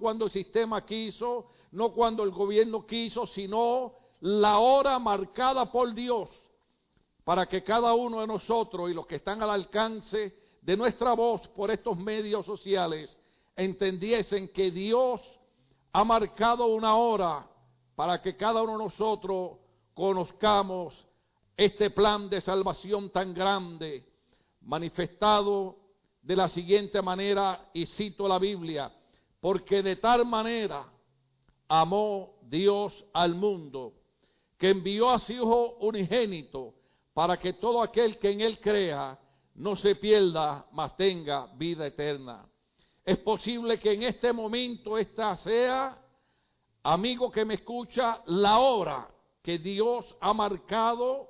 cuando 0.00 0.24
el 0.24 0.30
sistema 0.30 0.84
quiso, 0.84 1.46
no 1.72 1.92
cuando 1.92 2.24
el 2.24 2.30
gobierno 2.30 2.86
quiso, 2.86 3.26
sino 3.26 3.92
la 4.20 4.58
hora 4.58 4.98
marcada 4.98 5.70
por 5.70 5.94
Dios 5.94 6.28
para 7.24 7.46
que 7.46 7.62
cada 7.62 7.94
uno 7.94 8.20
de 8.20 8.26
nosotros 8.26 8.90
y 8.90 8.94
los 8.94 9.06
que 9.06 9.16
están 9.16 9.42
al 9.42 9.50
alcance 9.50 10.34
de 10.62 10.76
nuestra 10.76 11.12
voz 11.12 11.46
por 11.48 11.70
estos 11.70 11.96
medios 11.96 12.44
sociales 12.44 13.16
entendiesen 13.56 14.48
que 14.48 14.70
Dios 14.70 15.20
ha 15.92 16.04
marcado 16.04 16.66
una 16.66 16.96
hora 16.96 17.46
para 17.94 18.20
que 18.20 18.36
cada 18.36 18.62
uno 18.62 18.72
de 18.72 18.84
nosotros 18.84 19.58
conozcamos 19.94 20.94
este 21.56 21.90
plan 21.90 22.30
de 22.30 22.40
salvación 22.40 23.10
tan 23.10 23.34
grande, 23.34 24.06
manifestado 24.62 25.76
de 26.22 26.36
la 26.36 26.48
siguiente 26.48 27.02
manera, 27.02 27.68
y 27.74 27.86
cito 27.86 28.26
la 28.26 28.38
Biblia, 28.38 28.90
porque 29.40 29.82
de 29.82 29.96
tal 29.96 30.24
manera 30.26 30.86
amó 31.68 32.34
Dios 32.42 33.04
al 33.12 33.34
mundo, 33.34 33.94
que 34.58 34.70
envió 34.70 35.10
a 35.10 35.18
su 35.18 35.32
Hijo 35.32 35.76
unigénito, 35.80 36.74
para 37.14 37.38
que 37.38 37.54
todo 37.54 37.82
aquel 37.82 38.18
que 38.18 38.30
en 38.30 38.40
él 38.40 38.60
crea 38.60 39.18
no 39.54 39.76
se 39.76 39.96
pierda, 39.96 40.66
mas 40.72 40.96
tenga 40.96 41.46
vida 41.54 41.86
eterna. 41.86 42.46
Es 43.04 43.18
posible 43.18 43.78
que 43.80 43.92
en 43.92 44.04
este 44.04 44.32
momento 44.32 44.96
esta 44.96 45.36
sea, 45.38 45.98
amigo 46.82 47.30
que 47.30 47.44
me 47.44 47.54
escucha, 47.54 48.22
la 48.26 48.58
hora 48.58 49.08
que 49.42 49.58
Dios 49.58 50.04
ha 50.20 50.32
marcado 50.32 51.28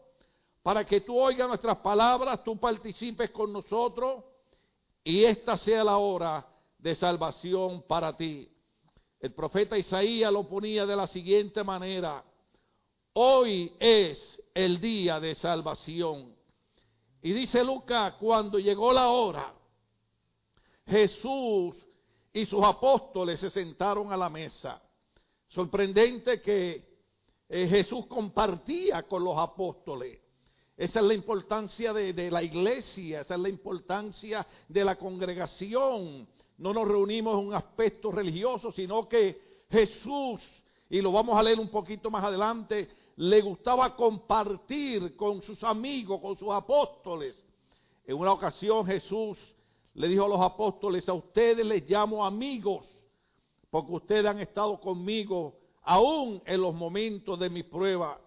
para 0.63 0.85
que 0.85 1.01
tú 1.01 1.19
oigas 1.19 1.49
nuestras 1.49 1.79
palabras, 1.79 2.45
tú 2.45 2.59
participes 2.59 3.31
con 3.31 3.53
nosotros 3.53 4.25
y 5.03 5.25
esta 5.25 5.57
sea 5.57 5.83
la 5.83 5.97
hora 5.97 6.47
de 6.83 6.95
salvación 6.95 7.83
para 7.87 8.17
ti. 8.17 8.51
El 9.21 9.33
profeta 9.33 9.77
Isaías 9.77 10.33
lo 10.33 10.49
ponía 10.49 10.87
de 10.87 10.97
la 10.97 11.07
siguiente 11.07 11.63
manera, 11.63 12.25
hoy 13.13 13.73
es 13.79 14.43
el 14.55 14.81
día 14.81 15.21
de 15.21 15.35
salvación. 15.35 16.35
Y 17.23 17.33
dice 17.33 17.63
Lucas, 17.63 18.15
cuando 18.19 18.59
llegó 18.59 18.93
la 18.93 19.09
hora, 19.09 19.55
Jesús 20.87 21.77
y 22.33 22.47
sus 22.47 22.65
apóstoles 22.65 23.41
se 23.41 23.51
sentaron 23.51 24.11
a 24.13 24.17
la 24.17 24.31
mesa. 24.31 24.81
Sorprendente 25.49 26.41
que 26.41 26.89
eh, 27.49 27.67
Jesús 27.69 28.07
compartía 28.07 29.03
con 29.03 29.23
los 29.23 29.37
apóstoles. 29.37 30.19
Esa 30.77 31.01
es 31.01 31.05
la 31.05 31.13
importancia 31.13 31.93
de, 31.93 32.15
de, 32.15 32.31
la 32.31 32.43
iglesia, 32.43 33.21
esa 33.21 33.35
es 33.35 33.41
la 33.41 33.51
importancia 33.51 34.47
de 34.67 34.83
la 34.83 34.97
congregación. 34.97 36.27
No 36.61 36.75
nos 36.75 36.87
reunimos 36.87 37.41
en 37.41 37.47
un 37.49 37.55
aspecto 37.55 38.13
religioso, 38.13 38.71
sino 38.71 39.09
que 39.09 39.65
Jesús, 39.71 40.43
y 40.91 41.01
lo 41.01 41.11
vamos 41.11 41.39
a 41.39 41.43
leer 41.43 41.59
un 41.59 41.71
poquito 41.71 42.11
más 42.11 42.23
adelante, 42.23 42.87
le 43.17 43.41
gustaba 43.41 43.97
compartir 43.97 45.17
con 45.17 45.41
sus 45.41 45.65
amigos, 45.65 46.21
con 46.21 46.37
sus 46.37 46.51
apóstoles. 46.51 47.43
En 48.05 48.15
una 48.19 48.33
ocasión 48.33 48.85
Jesús 48.85 49.39
le 49.95 50.09
dijo 50.09 50.27
a 50.27 50.29
los 50.29 50.41
apóstoles, 50.41 51.09
a 51.09 51.15
ustedes 51.15 51.65
les 51.65 51.89
llamo 51.89 52.23
amigos, 52.23 52.87
porque 53.71 53.93
ustedes 53.93 54.27
han 54.27 54.41
estado 54.41 54.79
conmigo 54.79 55.55
aún 55.81 56.43
en 56.45 56.61
los 56.61 56.75
momentos 56.75 57.39
de 57.39 57.49
mi 57.49 57.63
prueba. 57.63 58.21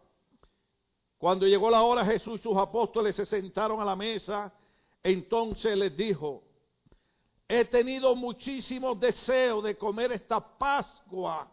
Cuando 1.20 1.46
llegó 1.46 1.70
la 1.70 1.84
hora, 1.84 2.04
Jesús 2.04 2.40
y 2.40 2.44
sus 2.44 2.58
apóstoles 2.58 3.16
se 3.16 3.28
sentaron 3.28 3.80
a 3.80 3.86
la 3.86 3.96
mesa. 3.96 4.52
Entonces 5.04 5.78
les 5.78 5.96
dijo, 5.96 6.42
he 7.48 7.66
tenido 7.66 8.16
muchísimos 8.16 9.00
deseos 9.00 9.64
de 9.64 9.78
comer 9.78 10.12
esta 10.12 10.40
Pascua 10.40 11.52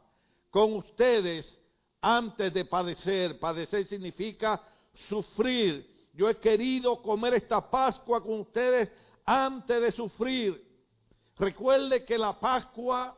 con 0.50 0.74
ustedes 0.74 1.58
antes 2.00 2.52
de 2.52 2.64
padecer. 2.64 3.38
Padecer 3.38 3.86
significa 3.86 4.62
sufrir. 5.08 6.08
Yo 6.14 6.28
he 6.28 6.36
querido 6.36 7.00
comer 7.02 7.34
esta 7.34 7.70
Pascua 7.70 8.22
con 8.22 8.40
ustedes 8.40 8.90
antes 9.24 9.80
de 9.80 9.92
sufrir. 9.92 10.64
Recuerde 11.36 12.04
que 12.04 12.18
la 12.18 12.38
Pascua 12.38 13.16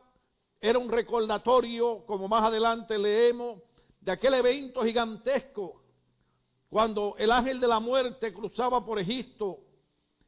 era 0.61 0.79
un 0.79 0.89
recordatorio, 0.89 2.05
como 2.05 2.27
más 2.27 2.43
adelante 2.43 2.97
leemos, 2.97 3.61
de 3.99 4.11
aquel 4.11 4.33
evento 4.35 4.83
gigantesco 4.83 5.83
cuando 6.73 7.15
el 7.19 7.31
ángel 7.31 7.59
de 7.59 7.67
la 7.67 7.79
muerte 7.79 8.33
cruzaba 8.33 8.83
por 8.83 8.97
Egipto 8.97 9.59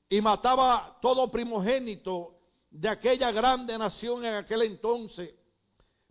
y 0.08 0.22
mataba 0.22 1.00
todo 1.02 1.31
primogénito 1.31 2.34
de 2.75 2.90
aquella 2.90 3.31
grande 3.31 3.78
nación 3.78 4.25
en 4.25 4.34
aquel 4.34 4.63
entonces. 4.63 5.34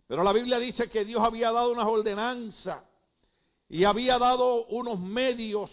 Pero 0.07 0.23
la 0.23 0.33
Biblia 0.33 0.57
dice 0.57 0.89
que 0.89 1.05
Dios 1.05 1.21
había 1.21 1.51
dado 1.51 1.71
unas 1.71 1.85
ordenanzas 1.85 2.83
y 3.69 3.83
había 3.83 4.17
dado 4.17 4.65
unos 4.67 4.99
medios 4.99 5.69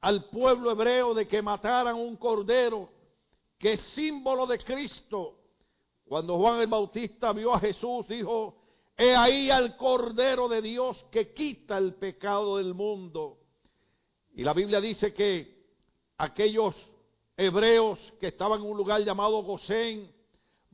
al 0.00 0.24
pueblo 0.28 0.72
hebreo 0.72 1.14
de 1.14 1.28
que 1.28 1.42
mataran 1.42 1.96
un 1.96 2.16
cordero 2.16 2.88
que 3.58 3.74
es 3.74 3.80
símbolo 3.94 4.46
de 4.46 4.58
Cristo. 4.58 5.38
Cuando 6.04 6.36
Juan 6.38 6.60
el 6.60 6.66
Bautista 6.66 7.32
vio 7.32 7.54
a 7.54 7.60
Jesús, 7.60 8.06
dijo, 8.08 8.56
he 8.96 9.14
ahí 9.14 9.48
al 9.48 9.76
cordero 9.76 10.48
de 10.48 10.60
Dios 10.60 11.04
que 11.10 11.32
quita 11.32 11.78
el 11.78 11.94
pecado 11.94 12.56
del 12.58 12.74
mundo. 12.74 13.38
Y 14.34 14.42
la 14.42 14.52
Biblia 14.52 14.80
dice 14.80 15.14
que 15.14 15.66
aquellos 16.18 16.74
hebreos 17.36 17.98
que 18.18 18.28
estaban 18.28 18.60
en 18.60 18.70
un 18.70 18.76
lugar 18.76 19.02
llamado 19.02 19.42
Gosén, 19.42 20.15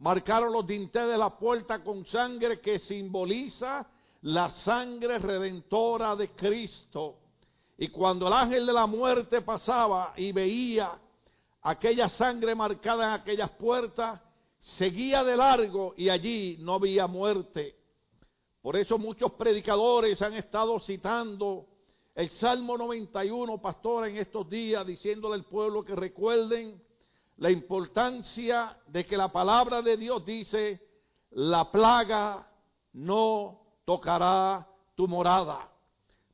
marcaron 0.03 0.53
los 0.53 0.67
dinteles 0.67 1.13
de 1.13 1.19
la 1.19 1.31
puerta 1.31 1.83
con 1.85 2.05
sangre 2.07 2.61
que 2.61 2.81
simboliza 2.81 3.87
la 4.23 4.51
sangre 4.51 5.21
redentora 5.21 6.17
de 6.17 6.31
Cristo. 6.31 7.19
Y 7.79 7.87
cuando 7.87 8.27
el 8.27 8.33
ángel 8.33 8.67
de 8.67 8.73
la 8.73 8.87
muerte 8.89 9.43
pasaba 9.43 10.13
y 10.17 10.33
veía 10.33 10.99
aquella 11.63 12.09
sangre 12.09 12.53
marcada 12.57 13.05
en 13.05 13.21
aquellas 13.21 13.51
puertas, 13.51 14.21
seguía 14.59 15.23
de 15.23 15.37
largo 15.37 15.95
y 15.97 16.09
allí 16.09 16.57
no 16.59 16.75
había 16.75 17.07
muerte. 17.07 17.77
Por 18.61 18.75
eso 18.77 18.99
muchos 18.99 19.31
predicadores 19.35 20.21
han 20.21 20.35
estado 20.35 20.81
citando 20.81 21.69
el 22.17 22.29
Salmo 22.31 22.77
91, 22.77 23.63
pastor, 23.63 24.09
en 24.09 24.17
estos 24.17 24.51
días, 24.51 24.85
diciéndole 24.85 25.37
al 25.37 25.45
pueblo 25.45 25.85
que 25.85 25.95
recuerden 25.95 26.83
la 27.37 27.51
importancia 27.51 28.79
de 28.87 29.07
que 29.07 29.17
la 29.17 29.33
palabra 29.33 29.83
de 29.83 29.97
Dios 29.97 30.25
dice, 30.25 30.81
la 31.31 31.71
plaga 31.71 32.49
no 32.93 33.61
tocará 33.85 34.69
tu 34.95 35.09
morada. 35.09 35.71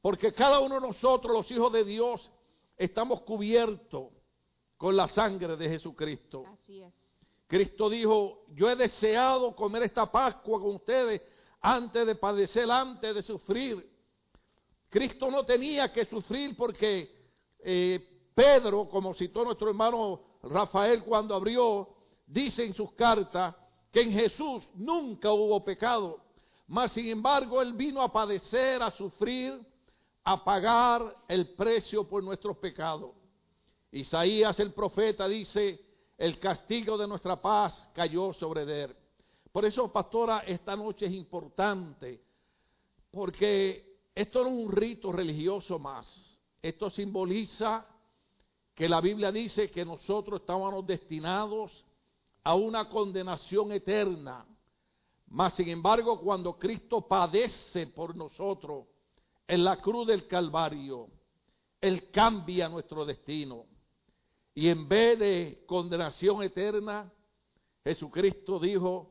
Porque 0.00 0.32
cada 0.32 0.60
uno 0.60 0.76
de 0.76 0.88
nosotros, 0.88 1.32
los 1.32 1.50
hijos 1.50 1.72
de 1.72 1.84
Dios, 1.84 2.30
estamos 2.76 3.22
cubiertos 3.22 4.08
con 4.76 4.96
la 4.96 5.08
sangre 5.08 5.56
de 5.56 5.68
Jesucristo. 5.68 6.44
Así 6.46 6.82
es. 6.82 6.92
Cristo 7.48 7.88
dijo, 7.88 8.44
yo 8.54 8.70
he 8.70 8.76
deseado 8.76 9.56
comer 9.56 9.82
esta 9.84 10.10
Pascua 10.12 10.60
con 10.60 10.74
ustedes 10.76 11.22
antes 11.60 12.06
de 12.06 12.14
padecer, 12.14 12.70
antes 12.70 13.14
de 13.14 13.22
sufrir. 13.22 13.90
Cristo 14.90 15.30
no 15.30 15.44
tenía 15.44 15.90
que 15.90 16.04
sufrir 16.04 16.54
porque 16.54 17.10
eh, 17.60 18.30
Pedro, 18.34 18.88
como 18.88 19.14
citó 19.14 19.44
nuestro 19.44 19.68
hermano 19.68 20.20
Rafael 20.48 21.02
cuando 21.04 21.34
abrió, 21.34 21.88
dice 22.26 22.64
en 22.64 22.74
sus 22.74 22.92
cartas 22.92 23.54
que 23.90 24.02
en 24.02 24.12
Jesús 24.12 24.68
nunca 24.74 25.32
hubo 25.32 25.64
pecado, 25.64 26.20
mas 26.66 26.92
sin 26.92 27.06
embargo 27.08 27.62
Él 27.62 27.72
vino 27.72 28.02
a 28.02 28.12
padecer, 28.12 28.82
a 28.82 28.90
sufrir, 28.90 29.60
a 30.24 30.44
pagar 30.44 31.16
el 31.26 31.54
precio 31.54 32.06
por 32.08 32.22
nuestros 32.22 32.56
pecados. 32.58 33.12
Isaías 33.90 34.60
el 34.60 34.74
profeta 34.74 35.26
dice, 35.26 35.80
el 36.18 36.38
castigo 36.38 36.98
de 36.98 37.06
nuestra 37.06 37.40
paz 37.40 37.88
cayó 37.94 38.32
sobre 38.34 38.84
él. 38.84 38.94
Por 39.52 39.64
eso, 39.64 39.90
pastora, 39.90 40.40
esta 40.40 40.76
noche 40.76 41.06
es 41.06 41.12
importante, 41.12 42.20
porque 43.10 44.00
esto 44.14 44.42
no 44.42 44.50
es 44.50 44.66
un 44.66 44.72
rito 44.72 45.10
religioso 45.12 45.78
más. 45.78 46.38
Esto 46.60 46.90
simboliza 46.90 47.86
que 48.78 48.88
la 48.88 49.00
Biblia 49.00 49.32
dice 49.32 49.72
que 49.72 49.84
nosotros 49.84 50.40
estábamos 50.40 50.86
destinados 50.86 51.84
a 52.44 52.54
una 52.54 52.88
condenación 52.88 53.72
eterna. 53.72 54.46
Mas, 55.26 55.54
sin 55.54 55.68
embargo, 55.68 56.20
cuando 56.20 56.56
Cristo 56.56 57.00
padece 57.00 57.88
por 57.88 58.14
nosotros 58.14 58.86
en 59.48 59.64
la 59.64 59.78
cruz 59.78 60.06
del 60.06 60.28
Calvario, 60.28 61.08
Él 61.80 62.08
cambia 62.12 62.68
nuestro 62.68 63.04
destino. 63.04 63.64
Y 64.54 64.68
en 64.68 64.86
vez 64.86 65.18
de 65.18 65.64
condenación 65.66 66.44
eterna, 66.44 67.12
Jesucristo 67.82 68.60
dijo, 68.60 69.10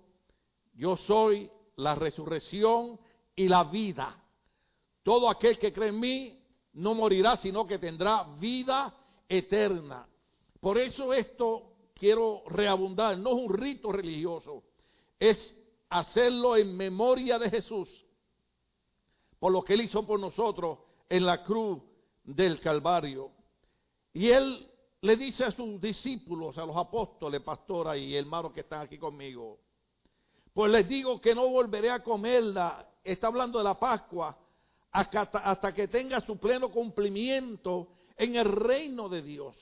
yo 0.76 0.96
soy 0.96 1.52
la 1.76 1.94
resurrección 1.94 2.98
y 3.36 3.50
la 3.50 3.66
vida. 3.66 4.16
Todo 5.04 5.30
aquel 5.30 5.60
que 5.60 5.74
cree 5.74 5.90
en 5.90 6.00
mí 6.00 6.42
no 6.72 6.96
morirá, 6.96 7.36
sino 7.36 7.68
que 7.68 7.78
tendrá 7.78 8.24
vida 8.40 8.97
eterna. 9.30 10.08
Por 10.60 10.78
eso 10.78 11.14
esto 11.14 11.74
quiero 11.94 12.44
reabundar, 12.48 13.18
no 13.18 13.30
es 13.32 13.36
un 13.36 13.54
rito 13.54 13.92
religioso, 13.92 14.64
es 15.20 15.56
hacerlo 15.90 16.56
en 16.56 16.76
memoria 16.76 17.40
de 17.40 17.50
Jesús, 17.50 17.90
por 19.40 19.52
lo 19.52 19.62
que 19.62 19.74
Él 19.74 19.82
hizo 19.82 20.06
por 20.06 20.20
nosotros 20.20 20.80
en 21.10 21.26
la 21.26 21.44
cruz 21.44 21.80
del 22.24 22.60
Calvario. 22.60 23.32
Y 24.14 24.30
Él 24.30 24.70
le 25.02 25.16
dice 25.16 25.46
a 25.46 25.52
sus 25.52 25.80
discípulos, 25.80 26.58
a 26.58 26.66
los 26.66 26.76
apóstoles, 26.76 27.42
pastora 27.42 27.96
y 27.98 28.16
hermanos 28.16 28.52
que 28.52 28.62
están 28.62 28.82
aquí 28.82 28.98
conmigo, 28.98 29.60
pues 30.54 30.72
les 30.72 30.88
digo 30.88 31.22
que 31.22 31.36
no 31.36 31.48
volveré 31.50 31.92
a 31.92 32.04
comerla, 32.04 32.90
está 33.04 33.28
hablando 33.28 33.60
de 33.60 33.64
la 33.64 33.80
Pascua, 33.80 34.36
hasta, 34.92 35.22
hasta 35.22 35.74
que 35.74 35.88
tenga 35.88 36.20
su 36.22 36.38
pleno 36.38 36.70
cumplimiento 36.72 37.90
en 38.18 38.36
el 38.36 38.46
reino 38.46 39.08
de 39.08 39.22
Dios. 39.22 39.56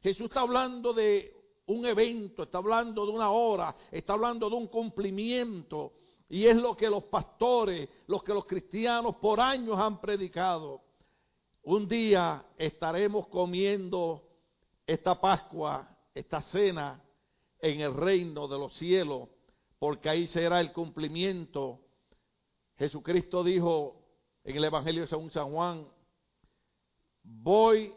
Jesús 0.00 0.26
está 0.26 0.40
hablando 0.40 0.92
de 0.92 1.34
un 1.66 1.84
evento, 1.84 2.44
está 2.44 2.58
hablando 2.58 3.04
de 3.04 3.12
una 3.12 3.30
hora, 3.30 3.74
está 3.90 4.12
hablando 4.12 4.48
de 4.48 4.56
un 4.56 4.68
cumplimiento. 4.68 5.94
Y 6.28 6.46
es 6.46 6.56
lo 6.56 6.76
que 6.76 6.88
los 6.88 7.04
pastores, 7.04 7.88
los 8.06 8.22
que 8.22 8.32
los 8.34 8.46
cristianos 8.46 9.16
por 9.16 9.40
años 9.40 9.78
han 9.78 10.00
predicado. 10.00 10.82
Un 11.62 11.88
día 11.88 12.44
estaremos 12.56 13.26
comiendo 13.28 14.22
esta 14.86 15.20
Pascua, 15.20 15.88
esta 16.14 16.40
cena 16.42 17.02
en 17.58 17.80
el 17.80 17.94
reino 17.94 18.46
de 18.46 18.58
los 18.58 18.76
cielos, 18.76 19.28
porque 19.78 20.08
ahí 20.08 20.26
será 20.28 20.60
el 20.60 20.72
cumplimiento. 20.72 21.80
Jesucristo 22.78 23.42
dijo 23.42 24.02
en 24.44 24.56
el 24.56 24.64
Evangelio 24.64 25.06
según 25.06 25.30
San 25.30 25.50
Juan, 25.50 25.88
voy 27.26 27.92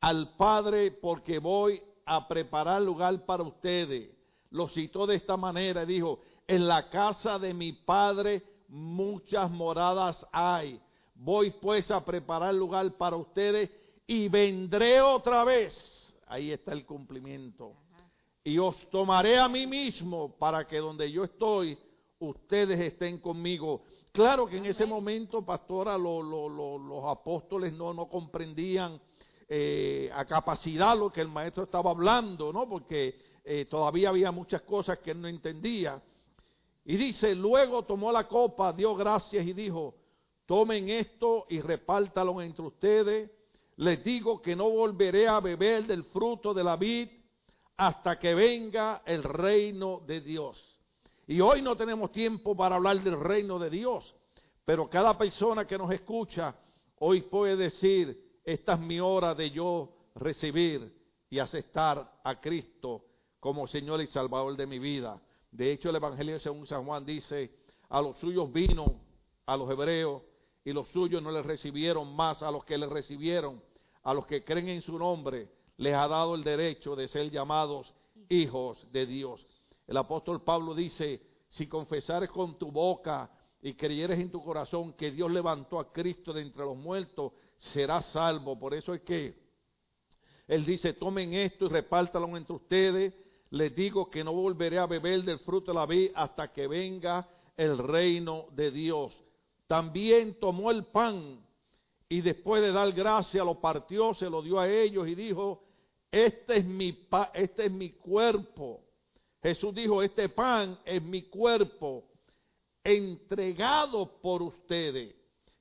al 0.00 0.36
Padre 0.36 0.90
porque 0.90 1.38
voy 1.38 1.82
a 2.06 2.26
preparar 2.26 2.82
lugar 2.82 3.24
para 3.24 3.42
ustedes. 3.42 4.10
Lo 4.50 4.68
citó 4.68 5.06
de 5.06 5.16
esta 5.16 5.36
manera, 5.36 5.84
dijo, 5.84 6.20
en 6.46 6.66
la 6.66 6.88
casa 6.90 7.38
de 7.38 7.54
mi 7.54 7.72
Padre 7.72 8.42
muchas 8.68 9.50
moradas 9.50 10.26
hay. 10.32 10.80
Voy 11.14 11.50
pues 11.52 11.90
a 11.90 12.04
preparar 12.04 12.54
lugar 12.54 12.90
para 12.96 13.16
ustedes 13.16 13.70
y 14.06 14.28
vendré 14.28 15.00
otra 15.00 15.44
vez. 15.44 15.74
Ahí 16.26 16.50
está 16.50 16.72
el 16.72 16.84
cumplimiento. 16.84 17.74
Y 18.42 18.58
os 18.58 18.76
tomaré 18.90 19.38
a 19.38 19.48
mí 19.48 19.66
mismo 19.66 20.36
para 20.38 20.66
que 20.66 20.78
donde 20.78 21.10
yo 21.10 21.24
estoy, 21.24 21.78
ustedes 22.18 22.78
estén 22.78 23.18
conmigo. 23.18 23.84
Claro 24.14 24.46
que 24.46 24.58
en 24.58 24.66
ese 24.66 24.86
momento, 24.86 25.44
pastora, 25.44 25.98
los 25.98 27.04
apóstoles 27.04 27.72
no, 27.72 27.92
no 27.92 28.06
comprendían 28.06 29.00
eh, 29.48 30.08
a 30.14 30.24
capacidad 30.24 30.96
lo 30.96 31.10
que 31.10 31.20
el 31.20 31.26
maestro 31.26 31.64
estaba 31.64 31.90
hablando, 31.90 32.52
¿no? 32.52 32.68
Porque 32.68 33.18
eh, 33.42 33.64
todavía 33.64 34.10
había 34.10 34.30
muchas 34.30 34.62
cosas 34.62 35.00
que 35.00 35.10
él 35.10 35.20
no 35.20 35.26
entendía. 35.26 36.00
Y 36.84 36.96
dice, 36.96 37.34
luego 37.34 37.82
tomó 37.86 38.12
la 38.12 38.28
copa, 38.28 38.72
dio 38.72 38.94
gracias 38.94 39.44
y 39.44 39.52
dijo, 39.52 39.96
tomen 40.46 40.90
esto 40.90 41.46
y 41.48 41.60
repártalo 41.60 42.40
entre 42.40 42.66
ustedes. 42.66 43.32
Les 43.78 44.04
digo 44.04 44.40
que 44.40 44.54
no 44.54 44.70
volveré 44.70 45.26
a 45.26 45.40
beber 45.40 45.88
del 45.88 46.04
fruto 46.04 46.54
de 46.54 46.62
la 46.62 46.76
vid 46.76 47.08
hasta 47.78 48.16
que 48.20 48.32
venga 48.32 49.02
el 49.06 49.24
reino 49.24 50.02
de 50.06 50.20
Dios. 50.20 50.73
Y 51.26 51.40
hoy 51.40 51.62
no 51.62 51.76
tenemos 51.76 52.12
tiempo 52.12 52.56
para 52.56 52.76
hablar 52.76 53.02
del 53.02 53.18
reino 53.18 53.58
de 53.58 53.70
Dios, 53.70 54.14
pero 54.64 54.88
cada 54.88 55.16
persona 55.16 55.66
que 55.66 55.78
nos 55.78 55.90
escucha 55.90 56.54
hoy 56.98 57.22
puede 57.22 57.56
decir, 57.56 58.40
esta 58.44 58.74
es 58.74 58.80
mi 58.80 59.00
hora 59.00 59.34
de 59.34 59.50
yo 59.50 59.90
recibir 60.14 60.92
y 61.30 61.38
aceptar 61.38 62.20
a 62.22 62.40
Cristo 62.40 63.04
como 63.40 63.66
Señor 63.66 64.02
y 64.02 64.06
Salvador 64.06 64.56
de 64.56 64.66
mi 64.66 64.78
vida. 64.78 65.20
De 65.50 65.72
hecho, 65.72 65.90
el 65.90 65.96
Evangelio 65.96 66.38
según 66.40 66.66
San 66.66 66.84
Juan 66.84 67.06
dice, 67.06 67.50
a 67.88 68.02
los 68.02 68.18
suyos 68.18 68.52
vino, 68.52 69.00
a 69.46 69.56
los 69.56 69.70
hebreos, 69.70 70.22
y 70.64 70.72
los 70.72 70.88
suyos 70.88 71.22
no 71.22 71.30
les 71.30 71.44
recibieron 71.44 72.14
más 72.14 72.42
a 72.42 72.50
los 72.50 72.64
que 72.64 72.78
les 72.78 72.88
recibieron, 72.88 73.62
a 74.02 74.14
los 74.14 74.26
que 74.26 74.44
creen 74.44 74.68
en 74.68 74.82
su 74.82 74.98
nombre, 74.98 75.48
les 75.76 75.94
ha 75.94 76.08
dado 76.08 76.34
el 76.34 76.44
derecho 76.44 76.96
de 76.96 77.08
ser 77.08 77.30
llamados 77.30 77.92
hijos 78.28 78.90
de 78.92 79.06
Dios. 79.06 79.44
El 79.86 79.96
apóstol 79.96 80.42
Pablo 80.42 80.74
dice, 80.74 81.22
si 81.48 81.66
confesares 81.66 82.30
con 82.30 82.58
tu 82.58 82.70
boca 82.70 83.30
y 83.60 83.74
creyeres 83.74 84.18
en 84.18 84.30
tu 84.30 84.42
corazón 84.42 84.92
que 84.94 85.10
Dios 85.10 85.30
levantó 85.30 85.78
a 85.78 85.92
Cristo 85.92 86.32
de 86.32 86.42
entre 86.42 86.64
los 86.64 86.76
muertos, 86.76 87.32
será 87.58 88.02
salvo. 88.02 88.58
Por 88.58 88.74
eso 88.74 88.94
es 88.94 89.02
que 89.02 89.34
Él 90.46 90.64
dice, 90.64 90.94
tomen 90.94 91.34
esto 91.34 91.66
y 91.66 91.68
repártalo 91.68 92.36
entre 92.36 92.54
ustedes. 92.54 93.14
Les 93.50 93.74
digo 93.74 94.10
que 94.10 94.24
no 94.24 94.32
volveré 94.32 94.78
a 94.78 94.86
beber 94.86 95.22
del 95.22 95.38
fruto 95.38 95.72
de 95.72 95.78
la 95.78 95.86
vid 95.86 96.10
hasta 96.14 96.52
que 96.52 96.66
venga 96.66 97.28
el 97.56 97.78
reino 97.78 98.46
de 98.52 98.70
Dios. 98.70 99.12
También 99.66 100.38
tomó 100.40 100.70
el 100.70 100.84
pan 100.86 101.40
y 102.08 102.20
después 102.20 102.62
de 102.62 102.72
dar 102.72 102.92
gracia 102.92 103.44
lo 103.44 103.60
partió, 103.60 104.14
se 104.14 104.28
lo 104.28 104.42
dio 104.42 104.58
a 104.58 104.68
ellos 104.68 105.08
y 105.08 105.14
dijo, 105.14 105.64
este 106.10 106.58
es 106.58 106.64
mi, 106.64 106.92
pa 106.92 107.30
este 107.34 107.66
es 107.66 107.72
mi 107.72 107.90
cuerpo. 107.90 108.83
Jesús 109.44 109.74
dijo, 109.74 110.02
este 110.02 110.30
pan 110.30 110.78
es 110.86 111.02
mi 111.02 111.24
cuerpo 111.24 112.02
entregado 112.82 114.18
por 114.22 114.40
ustedes. 114.40 115.14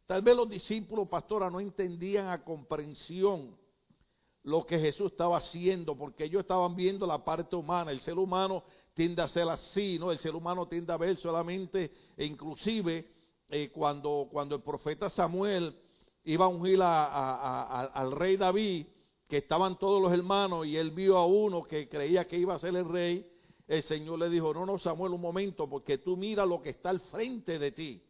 Tal 0.05 0.21
vez 0.21 0.37
los 0.37 0.49
discípulos, 0.49 1.09
pastora, 1.09 1.49
no 1.49 1.59
entendían 1.59 2.29
a 2.29 2.45
comprensión 2.45 3.57
lo 4.43 4.65
que 4.65 4.79
Jesús 4.79 5.11
estaba 5.11 5.35
haciendo, 5.39 5.97
porque 5.97 6.23
ellos 6.23 6.43
estaban 6.43 6.77
viendo 6.77 7.05
la 7.05 7.25
parte 7.25 7.57
humana. 7.57 7.91
El 7.91 7.99
ser 7.99 8.17
humano 8.17 8.63
tiende 8.93 9.21
a 9.21 9.27
ser 9.27 9.49
así, 9.49 9.99
¿no? 9.99 10.13
El 10.13 10.19
ser 10.19 10.33
humano 10.33 10.65
tiende 10.65 10.93
a 10.93 10.97
ver 10.97 11.17
solamente, 11.17 11.91
e 12.15 12.23
inclusive 12.23 13.05
eh, 13.49 13.69
cuando, 13.73 14.29
cuando 14.31 14.55
el 14.55 14.61
profeta 14.61 15.09
Samuel 15.09 15.77
iba 16.23 16.45
a 16.45 16.47
ungir 16.47 16.79
al 16.81 18.11
rey 18.13 18.37
David, 18.37 18.85
que 19.27 19.39
estaban 19.39 19.77
todos 19.77 20.01
los 20.01 20.13
hermanos, 20.13 20.67
y 20.67 20.77
él 20.77 20.91
vio 20.91 21.17
a 21.17 21.25
uno 21.25 21.63
que 21.63 21.89
creía 21.89 22.25
que 22.29 22.37
iba 22.37 22.55
a 22.55 22.59
ser 22.59 22.77
el 22.77 22.87
rey, 22.87 23.29
el 23.67 23.83
Señor 23.83 24.19
le 24.19 24.29
dijo, 24.29 24.53
no, 24.53 24.65
no, 24.65 24.77
Samuel, 24.77 25.13
un 25.13 25.21
momento, 25.21 25.69
porque 25.69 25.97
tú 25.97 26.17
mira 26.17 26.45
lo 26.45 26.61
que 26.61 26.71
está 26.71 26.89
al 26.89 26.99
frente 26.99 27.59
de 27.59 27.71
ti 27.71 28.03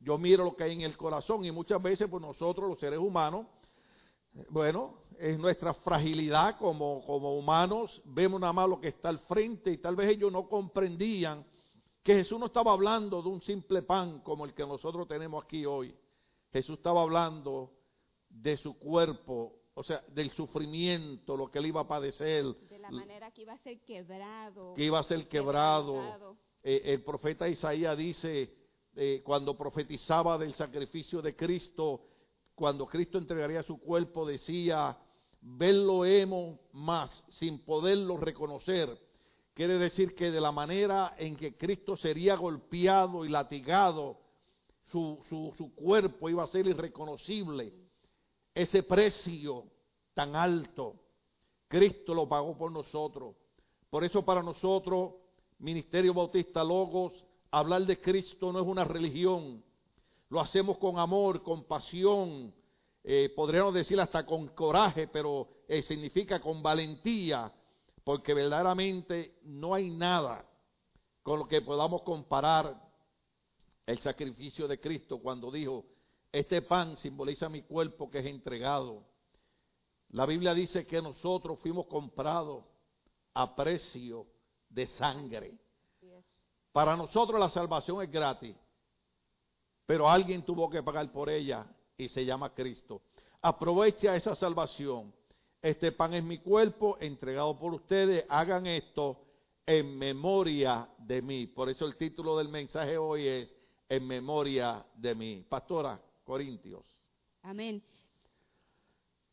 yo 0.00 0.16
miro 0.16 0.44
lo 0.44 0.56
que 0.56 0.64
hay 0.64 0.72
en 0.72 0.80
el 0.80 0.96
corazón 0.96 1.44
y 1.44 1.52
muchas 1.52 1.80
veces 1.80 2.08
pues 2.08 2.22
nosotros 2.22 2.68
los 2.68 2.80
seres 2.80 2.98
humanos, 2.98 3.46
bueno, 4.48 5.02
es 5.18 5.38
nuestra 5.38 5.74
fragilidad 5.74 6.56
como, 6.58 7.04
como 7.04 7.36
humanos, 7.36 8.00
vemos 8.06 8.40
nada 8.40 8.52
más 8.54 8.68
lo 8.68 8.80
que 8.80 8.88
está 8.88 9.10
al 9.10 9.18
frente 9.20 9.70
y 9.70 9.78
tal 9.78 9.96
vez 9.96 10.08
ellos 10.08 10.32
no 10.32 10.48
comprendían 10.48 11.44
que 12.02 12.14
Jesús 12.14 12.40
no 12.40 12.46
estaba 12.46 12.72
hablando 12.72 13.20
de 13.20 13.28
un 13.28 13.42
simple 13.42 13.82
pan 13.82 14.20
como 14.20 14.46
el 14.46 14.54
que 14.54 14.66
nosotros 14.66 15.06
tenemos 15.06 15.44
aquí 15.44 15.66
hoy. 15.66 15.94
Jesús 16.50 16.78
estaba 16.78 17.02
hablando 17.02 17.70
de 18.30 18.56
su 18.56 18.78
cuerpo, 18.78 19.52
o 19.74 19.84
sea, 19.84 20.02
del 20.08 20.30
sufrimiento, 20.30 21.36
lo 21.36 21.50
que 21.50 21.58
él 21.58 21.66
iba 21.66 21.82
a 21.82 21.88
padecer. 21.88 22.46
La 22.90 23.00
manera 23.00 23.30
que 23.30 23.42
iba 23.42 23.52
a 23.52 23.58
ser 23.58 23.80
quebrado. 23.80 24.74
Que 24.74 24.84
iba 24.84 24.98
a 24.98 25.04
ser 25.04 25.28
quebrado. 25.28 26.36
Eh, 26.62 26.82
el 26.84 27.02
profeta 27.02 27.48
Isaías 27.48 27.96
dice, 27.96 28.54
eh, 28.96 29.22
cuando 29.24 29.56
profetizaba 29.56 30.36
del 30.36 30.54
sacrificio 30.54 31.22
de 31.22 31.34
Cristo, 31.36 32.02
cuando 32.54 32.86
Cristo 32.86 33.18
entregaría 33.18 33.62
su 33.62 33.78
cuerpo, 33.78 34.26
decía, 34.26 34.96
verlo 35.40 36.04
hemos 36.04 36.58
más, 36.72 37.24
sin 37.30 37.64
poderlo 37.64 38.16
reconocer. 38.16 38.98
Quiere 39.54 39.78
decir 39.78 40.14
que 40.14 40.30
de 40.30 40.40
la 40.40 40.52
manera 40.52 41.14
en 41.18 41.36
que 41.36 41.56
Cristo 41.56 41.96
sería 41.96 42.36
golpeado 42.36 43.24
y 43.24 43.28
latigado, 43.28 44.18
su, 44.90 45.22
su, 45.28 45.54
su 45.56 45.74
cuerpo 45.74 46.28
iba 46.28 46.42
a 46.42 46.48
ser 46.48 46.66
irreconocible. 46.66 47.72
Ese 48.54 48.82
precio 48.82 49.64
tan 50.14 50.34
alto, 50.34 50.96
Cristo 51.70 52.12
lo 52.14 52.28
pagó 52.28 52.58
por 52.58 52.72
nosotros. 52.72 53.36
Por 53.88 54.02
eso 54.02 54.24
para 54.24 54.42
nosotros, 54.42 55.12
Ministerio 55.60 56.12
Bautista 56.12 56.64
Logos, 56.64 57.12
Hablar 57.52 57.82
de 57.86 58.00
Cristo 58.00 58.52
no 58.52 58.60
es 58.60 58.66
una 58.66 58.84
religión. 58.84 59.62
Lo 60.28 60.40
hacemos 60.40 60.78
con 60.78 60.98
amor, 60.98 61.42
con 61.42 61.64
pasión, 61.64 62.52
eh, 63.04 63.32
podríamos 63.34 63.74
decir 63.74 64.00
hasta 64.00 64.26
con 64.26 64.48
coraje, 64.48 65.06
pero 65.08 65.48
eh, 65.68 65.82
significa 65.82 66.40
con 66.40 66.60
valentía, 66.60 67.52
porque 68.04 68.34
verdaderamente 68.34 69.38
no 69.42 69.74
hay 69.74 69.90
nada 69.90 70.44
con 71.22 71.38
lo 71.38 71.46
que 71.48 71.62
podamos 71.62 72.02
comparar 72.02 72.80
el 73.86 73.98
sacrificio 74.00 74.66
de 74.66 74.80
Cristo 74.80 75.18
cuando 75.18 75.50
dijo, 75.50 75.84
este 76.32 76.62
pan 76.62 76.96
simboliza 76.96 77.48
mi 77.48 77.62
cuerpo 77.62 78.10
que 78.10 78.20
es 78.20 78.26
entregado. 78.26 79.09
La 80.10 80.26
Biblia 80.26 80.54
dice 80.54 80.86
que 80.86 81.00
nosotros 81.00 81.58
fuimos 81.60 81.86
comprados 81.86 82.64
a 83.34 83.54
precio 83.54 84.26
de 84.68 84.86
sangre. 84.86 85.58
Para 86.72 86.96
nosotros 86.96 87.38
la 87.38 87.50
salvación 87.50 88.02
es 88.02 88.10
gratis, 88.10 88.56
pero 89.86 90.08
alguien 90.08 90.44
tuvo 90.44 90.70
que 90.70 90.82
pagar 90.82 91.10
por 91.10 91.28
ella 91.28 91.66
y 91.96 92.08
se 92.08 92.24
llama 92.24 92.54
Cristo. 92.54 93.02
Aprovecha 93.42 94.14
esa 94.16 94.34
salvación. 94.36 95.12
Este 95.62 95.92
pan 95.92 96.14
es 96.14 96.24
mi 96.24 96.38
cuerpo 96.38 96.96
entregado 97.00 97.58
por 97.58 97.74
ustedes. 97.74 98.24
Hagan 98.28 98.66
esto 98.66 99.20
en 99.66 99.98
memoria 99.98 100.88
de 100.98 101.22
mí. 101.22 101.46
Por 101.46 101.68
eso 101.68 101.86
el 101.86 101.96
título 101.96 102.36
del 102.38 102.48
mensaje 102.48 102.96
hoy 102.98 103.26
es 103.26 103.54
en 103.88 104.06
memoria 104.06 104.84
de 104.94 105.14
mí. 105.14 105.44
Pastora, 105.48 106.00
Corintios. 106.24 106.84
Amén. 107.42 107.82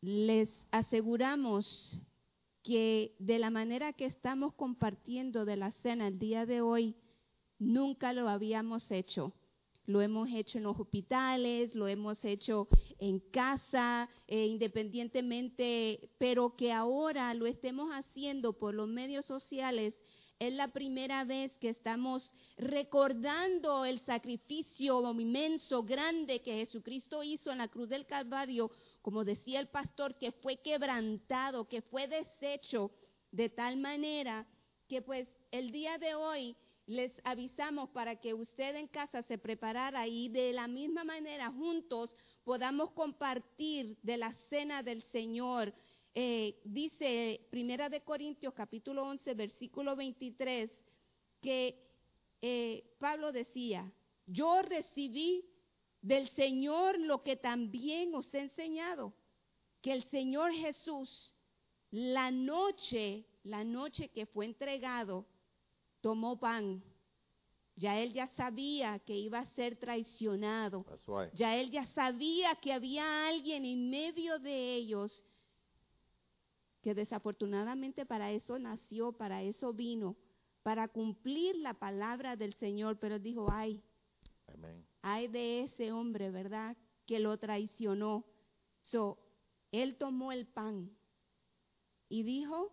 Les 0.00 0.48
aseguramos 0.70 2.00
que 2.62 3.16
de 3.18 3.38
la 3.38 3.50
manera 3.50 3.92
que 3.92 4.04
estamos 4.04 4.54
compartiendo 4.54 5.44
de 5.44 5.56
la 5.56 5.72
cena 5.72 6.06
el 6.06 6.18
día 6.18 6.46
de 6.46 6.60
hoy, 6.60 6.94
nunca 7.58 8.12
lo 8.12 8.28
habíamos 8.28 8.90
hecho. 8.90 9.32
Lo 9.86 10.02
hemos 10.02 10.28
hecho 10.30 10.58
en 10.58 10.64
los 10.64 10.78
hospitales, 10.78 11.74
lo 11.74 11.88
hemos 11.88 12.22
hecho 12.24 12.68
en 12.98 13.18
casa, 13.18 14.08
eh, 14.26 14.46
independientemente, 14.46 16.10
pero 16.18 16.54
que 16.56 16.72
ahora 16.72 17.32
lo 17.34 17.46
estemos 17.46 17.90
haciendo 17.90 18.52
por 18.52 18.74
los 18.74 18.86
medios 18.86 19.24
sociales 19.24 19.94
es 20.38 20.52
la 20.52 20.68
primera 20.68 21.24
vez 21.24 21.52
que 21.60 21.70
estamos 21.70 22.32
recordando 22.56 23.84
el 23.84 23.98
sacrificio 24.00 25.10
inmenso, 25.18 25.82
grande 25.82 26.40
que 26.42 26.64
Jesucristo 26.64 27.24
hizo 27.24 27.50
en 27.50 27.58
la 27.58 27.68
cruz 27.68 27.88
del 27.88 28.06
Calvario, 28.06 28.70
como 29.02 29.24
decía 29.24 29.60
el 29.60 29.68
pastor, 29.68 30.16
que 30.16 30.32
fue 30.32 30.56
quebrantado, 30.56 31.68
que 31.68 31.82
fue 31.82 32.08
deshecho 32.08 32.90
de 33.30 33.48
tal 33.48 33.76
manera 33.76 34.46
que 34.88 35.02
pues 35.02 35.28
el 35.50 35.70
día 35.70 35.98
de 35.98 36.14
hoy 36.14 36.56
les 36.86 37.12
avisamos 37.22 37.90
para 37.90 38.16
que 38.16 38.32
usted 38.32 38.74
en 38.76 38.88
casa 38.88 39.22
se 39.22 39.36
preparara 39.36 40.06
y 40.06 40.30
de 40.30 40.52
la 40.52 40.66
misma 40.66 41.04
manera 41.04 41.50
juntos 41.52 42.16
podamos 42.44 42.92
compartir 42.92 43.98
de 44.02 44.16
la 44.16 44.32
cena 44.32 44.82
del 44.82 45.02
Señor. 45.02 45.74
Eh, 46.14 46.58
dice 46.64 47.46
Primera 47.50 47.90
de 47.90 48.00
Corintios 48.00 48.54
capítulo 48.54 49.02
11 49.04 49.34
versículo 49.34 49.94
23 49.94 50.70
que 51.42 51.86
eh, 52.40 52.84
Pablo 52.98 53.32
decía, 53.32 53.92
yo 54.26 54.62
recibí 54.62 55.44
del 56.02 56.28
Señor 56.30 56.98
lo 56.98 57.22
que 57.22 57.36
también 57.36 58.14
os 58.14 58.32
he 58.34 58.40
enseñado, 58.40 59.12
que 59.82 59.92
el 59.92 60.04
Señor 60.04 60.52
Jesús, 60.52 61.34
la 61.90 62.30
noche, 62.30 63.26
la 63.44 63.64
noche 63.64 64.08
que 64.08 64.26
fue 64.26 64.46
entregado, 64.46 65.26
tomó 66.00 66.38
pan. 66.38 66.82
Ya 67.76 67.98
él 68.00 68.12
ya 68.12 68.26
sabía 68.28 68.98
que 69.00 69.16
iba 69.16 69.38
a 69.38 69.46
ser 69.54 69.76
traicionado. 69.76 70.84
Ya 71.34 71.56
él 71.56 71.70
ya 71.70 71.86
sabía 71.86 72.56
que 72.56 72.72
había 72.72 73.28
alguien 73.28 73.64
en 73.64 73.88
medio 73.88 74.38
de 74.40 74.74
ellos 74.74 75.24
que 76.82 76.94
desafortunadamente 76.94 78.06
para 78.06 78.32
eso 78.32 78.58
nació, 78.58 79.12
para 79.12 79.42
eso 79.42 79.72
vino, 79.72 80.16
para 80.62 80.88
cumplir 80.88 81.56
la 81.56 81.74
palabra 81.74 82.36
del 82.36 82.54
Señor, 82.54 82.98
pero 82.98 83.18
dijo, 83.18 83.48
ay, 83.50 83.82
ay 85.02 85.28
de 85.28 85.62
ese 85.62 85.92
hombre, 85.92 86.30
¿verdad? 86.30 86.76
Que 87.06 87.18
lo 87.18 87.36
traicionó. 87.38 88.24
So, 88.82 89.18
él 89.70 89.96
tomó 89.96 90.32
el 90.32 90.46
pan 90.46 90.90
y 92.08 92.22
dijo, 92.22 92.72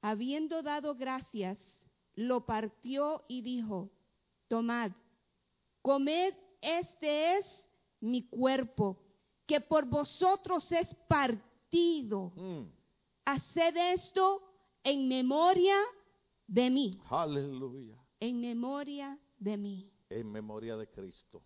habiendo 0.00 0.62
dado 0.62 0.94
gracias, 0.94 1.58
lo 2.14 2.46
partió 2.46 3.24
y 3.28 3.42
dijo, 3.42 3.90
tomad, 4.48 4.92
comed, 5.82 6.34
este 6.60 7.38
es 7.38 7.46
mi 8.00 8.28
cuerpo 8.28 8.98
que 9.46 9.60
por 9.60 9.86
vosotros 9.86 10.70
es 10.70 10.86
partido. 11.08 12.32
Mm. 12.36 12.64
Haced 13.24 13.76
esto 13.94 14.42
en 14.84 15.08
memoria 15.08 15.76
de 16.46 16.70
mí. 16.70 17.00
Aleluya. 17.08 17.96
En 18.20 18.40
memoria 18.40 19.18
de 19.38 19.56
mí. 19.56 19.92
En 20.10 20.30
memoria 20.30 20.76
de 20.76 20.88
Cristo. 20.88 21.42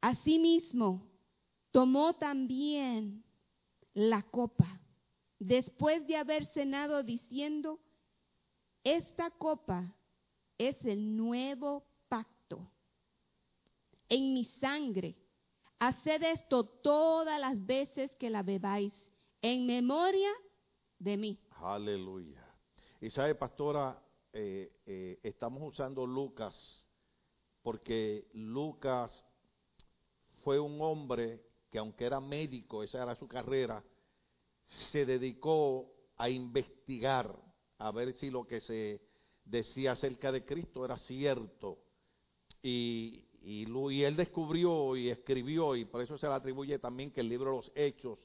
Asimismo, 0.00 1.06
tomó 1.70 2.14
también 2.14 3.24
la 3.94 4.22
copa, 4.22 4.80
después 5.38 6.06
de 6.06 6.16
haber 6.16 6.46
cenado 6.46 7.02
diciendo, 7.02 7.80
esta 8.84 9.30
copa 9.30 9.92
es 10.58 10.76
el 10.84 11.16
nuevo 11.16 11.84
pacto 12.08 12.70
en 14.08 14.32
mi 14.32 14.44
sangre 14.44 15.16
Haced 15.78 16.22
esto 16.22 16.64
todas 16.64 17.38
las 17.38 17.64
veces 17.66 18.10
que 18.18 18.30
la 18.30 18.42
bebáis, 18.42 18.94
en 19.42 19.66
memoria 19.66 20.30
de 20.98 21.16
mí. 21.18 21.38
Aleluya. 21.50 22.42
Y 23.00 23.10
sabe, 23.10 23.34
pastora, 23.34 24.02
eh, 24.38 24.70
eh, 24.84 25.18
estamos 25.22 25.62
usando 25.62 26.06
Lucas 26.06 26.86
porque 27.62 28.28
Lucas 28.34 29.24
fue 30.44 30.60
un 30.60 30.78
hombre 30.82 31.40
que 31.70 31.78
aunque 31.78 32.04
era 32.04 32.20
médico, 32.20 32.82
esa 32.82 33.02
era 33.02 33.14
su 33.14 33.26
carrera, 33.26 33.82
se 34.66 35.06
dedicó 35.06 35.90
a 36.18 36.28
investigar, 36.28 37.34
a 37.78 37.90
ver 37.92 38.12
si 38.12 38.30
lo 38.30 38.46
que 38.46 38.60
se 38.60 39.00
decía 39.42 39.92
acerca 39.92 40.30
de 40.30 40.44
Cristo 40.44 40.84
era 40.84 40.98
cierto. 40.98 41.78
Y, 42.62 43.22
él 43.42 44.16
descubrió 44.16 44.96
y 44.96 45.08
escribió, 45.08 45.76
y 45.76 45.86
por 45.86 46.02
eso 46.02 46.18
se 46.18 46.26
le 46.26 46.34
atribuye 46.34 46.78
también 46.78 47.10
que 47.10 47.20
el 47.20 47.28
libro 47.30 47.52
de 47.52 47.56
los 47.56 47.72
Hechos 47.74 48.18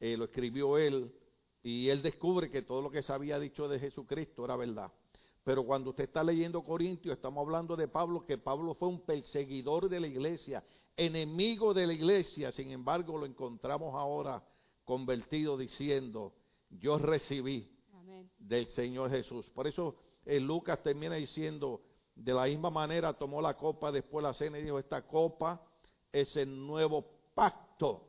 eh, 0.00 0.16
lo 0.16 0.24
escribió 0.24 0.78
él, 0.78 1.12
y 1.62 1.88
él 1.90 2.00
descubre 2.00 2.50
que 2.50 2.62
todo 2.62 2.80
lo 2.80 2.90
que 2.90 3.02
se 3.02 3.12
había 3.12 3.38
dicho 3.38 3.68
de 3.68 3.78
Jesucristo 3.78 4.46
era 4.46 4.56
verdad. 4.56 4.90
Pero 5.44 5.64
cuando 5.64 5.90
usted 5.90 6.04
está 6.04 6.22
leyendo 6.22 6.62
Corintios, 6.62 7.16
estamos 7.16 7.44
hablando 7.44 7.74
de 7.74 7.88
Pablo, 7.88 8.24
que 8.24 8.38
Pablo 8.38 8.74
fue 8.74 8.88
un 8.88 9.00
perseguidor 9.00 9.88
de 9.88 10.00
la 10.00 10.06
iglesia, 10.06 10.62
enemigo 10.96 11.74
de 11.74 11.86
la 11.86 11.92
iglesia, 11.92 12.52
sin 12.52 12.70
embargo 12.70 13.18
lo 13.18 13.26
encontramos 13.26 13.94
ahora 13.94 14.42
convertido 14.84 15.56
diciendo, 15.56 16.34
yo 16.70 16.98
recibí 16.98 17.68
del 18.38 18.68
Señor 18.68 19.10
Jesús. 19.10 19.48
Por 19.50 19.66
eso 19.66 19.96
eh, 20.24 20.38
Lucas 20.38 20.82
termina 20.82 21.16
diciendo, 21.16 21.82
de 22.14 22.34
la 22.34 22.44
misma 22.44 22.70
manera 22.70 23.12
tomó 23.12 23.40
la 23.40 23.56
copa 23.56 23.90
después 23.90 24.22
la 24.22 24.34
cena 24.34 24.58
y 24.58 24.62
dijo, 24.62 24.78
esta 24.78 25.06
copa 25.06 25.60
es 26.12 26.36
el 26.36 26.66
nuevo 26.66 27.04
pacto 27.34 28.08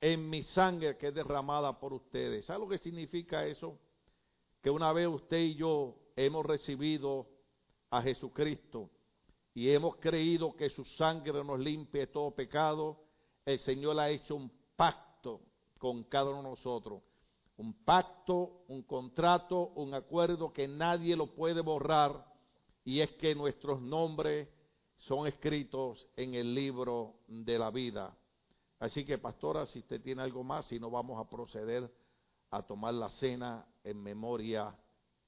en 0.00 0.28
mi 0.28 0.42
sangre 0.42 0.96
que 0.96 1.08
es 1.08 1.14
derramada 1.14 1.78
por 1.78 1.92
ustedes. 1.92 2.44
¿Sabe 2.44 2.60
lo 2.60 2.68
que 2.68 2.78
significa 2.78 3.46
eso? 3.46 3.78
Que 4.66 4.70
una 4.70 4.92
vez 4.92 5.06
usted 5.06 5.38
y 5.38 5.54
yo 5.54 5.94
hemos 6.16 6.44
recibido 6.44 7.28
a 7.88 8.02
Jesucristo 8.02 8.90
y 9.54 9.70
hemos 9.70 9.94
creído 9.98 10.56
que 10.56 10.70
su 10.70 10.84
sangre 10.84 11.44
nos 11.44 11.60
limpia 11.60 12.00
de 12.00 12.06
todo 12.08 12.32
pecado, 12.32 13.04
el 13.44 13.60
Señor 13.60 13.96
ha 14.00 14.10
hecho 14.10 14.34
un 14.34 14.50
pacto 14.74 15.40
con 15.78 16.02
cada 16.02 16.30
uno 16.30 16.42
de 16.42 16.48
nosotros. 16.48 17.00
Un 17.58 17.84
pacto, 17.84 18.64
un 18.66 18.82
contrato, 18.82 19.68
un 19.76 19.94
acuerdo 19.94 20.52
que 20.52 20.66
nadie 20.66 21.14
lo 21.14 21.32
puede 21.32 21.60
borrar 21.60 22.26
y 22.82 22.98
es 22.98 23.12
que 23.12 23.36
nuestros 23.36 23.80
nombres 23.80 24.48
son 24.96 25.28
escritos 25.28 26.08
en 26.16 26.34
el 26.34 26.52
libro 26.56 27.20
de 27.28 27.56
la 27.56 27.70
vida. 27.70 28.18
Así 28.80 29.04
que, 29.04 29.16
pastora, 29.16 29.64
si 29.66 29.78
usted 29.78 30.02
tiene 30.02 30.22
algo 30.22 30.42
más, 30.42 30.66
si 30.66 30.80
no 30.80 30.90
vamos 30.90 31.24
a 31.24 31.30
proceder 31.30 31.88
a 32.50 32.62
tomar 32.62 32.94
la 32.94 33.10
cena 33.10 33.64
en 33.86 34.02
memoria 34.02 34.76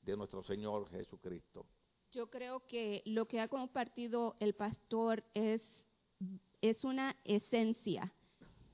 de 0.03 0.17
nuestro 0.17 0.43
Señor 0.43 0.91
Jesucristo. 0.91 1.67
Yo 2.11 2.29
creo 2.29 2.67
que 2.67 3.03
lo 3.07 3.27
que 3.27 3.41
ha 3.41 3.49
compartido 3.49 4.37
el 4.41 4.55
pastor 4.55 5.23
es, 5.33 5.63
es 6.61 6.83
una 6.83 7.17
esencia. 7.25 8.13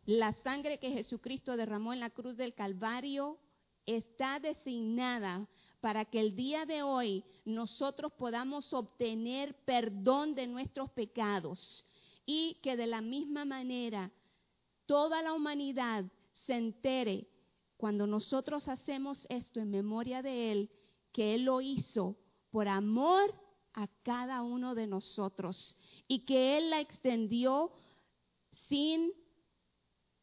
La 0.07 0.33
sangre 0.43 0.79
que 0.79 0.91
Jesucristo 0.91 1.57
derramó 1.57 1.93
en 1.93 2.01
la 2.01 2.11
cruz 2.11 2.37
del 2.37 2.55
Calvario 2.55 3.39
está 3.85 4.41
designada 4.41 5.47
para 5.81 6.07
que 6.07 6.21
el 6.21 6.35
día 6.35 6.65
de 6.65 6.83
hoy 6.83 7.23
nosotros 7.45 8.13
podamos 8.13 8.73
obtener 8.73 9.55
perdón 9.67 10.35
de 10.35 10.47
nuestros 10.47 10.91
pecados 10.91 11.85
y 12.25 12.55
que 12.63 12.77
de 12.77 12.87
la 12.87 13.03
misma 13.03 13.45
manera 13.45 14.11
toda 14.87 15.21
la 15.21 15.35
humanidad 15.35 16.07
se 16.47 16.55
entere 16.55 17.29
cuando 17.85 18.07
nosotros 18.07 18.67
hacemos 18.67 19.27
esto 19.29 19.61
en 19.61 19.71
memoria 19.71 20.23
de 20.23 20.51
Él, 20.51 20.71
que 21.13 21.35
Él 21.35 21.45
lo 21.45 21.61
hizo 21.61 22.17
por 22.51 22.67
amor 22.67 23.35
a 23.75 23.89
cada 24.03 24.41
uno 24.41 24.75
de 24.75 24.87
nosotros 24.87 25.77
y 26.09 26.25
que 26.25 26.57
Él 26.57 26.71
la 26.71 26.81
extendió 26.81 27.73
sin 28.71 29.13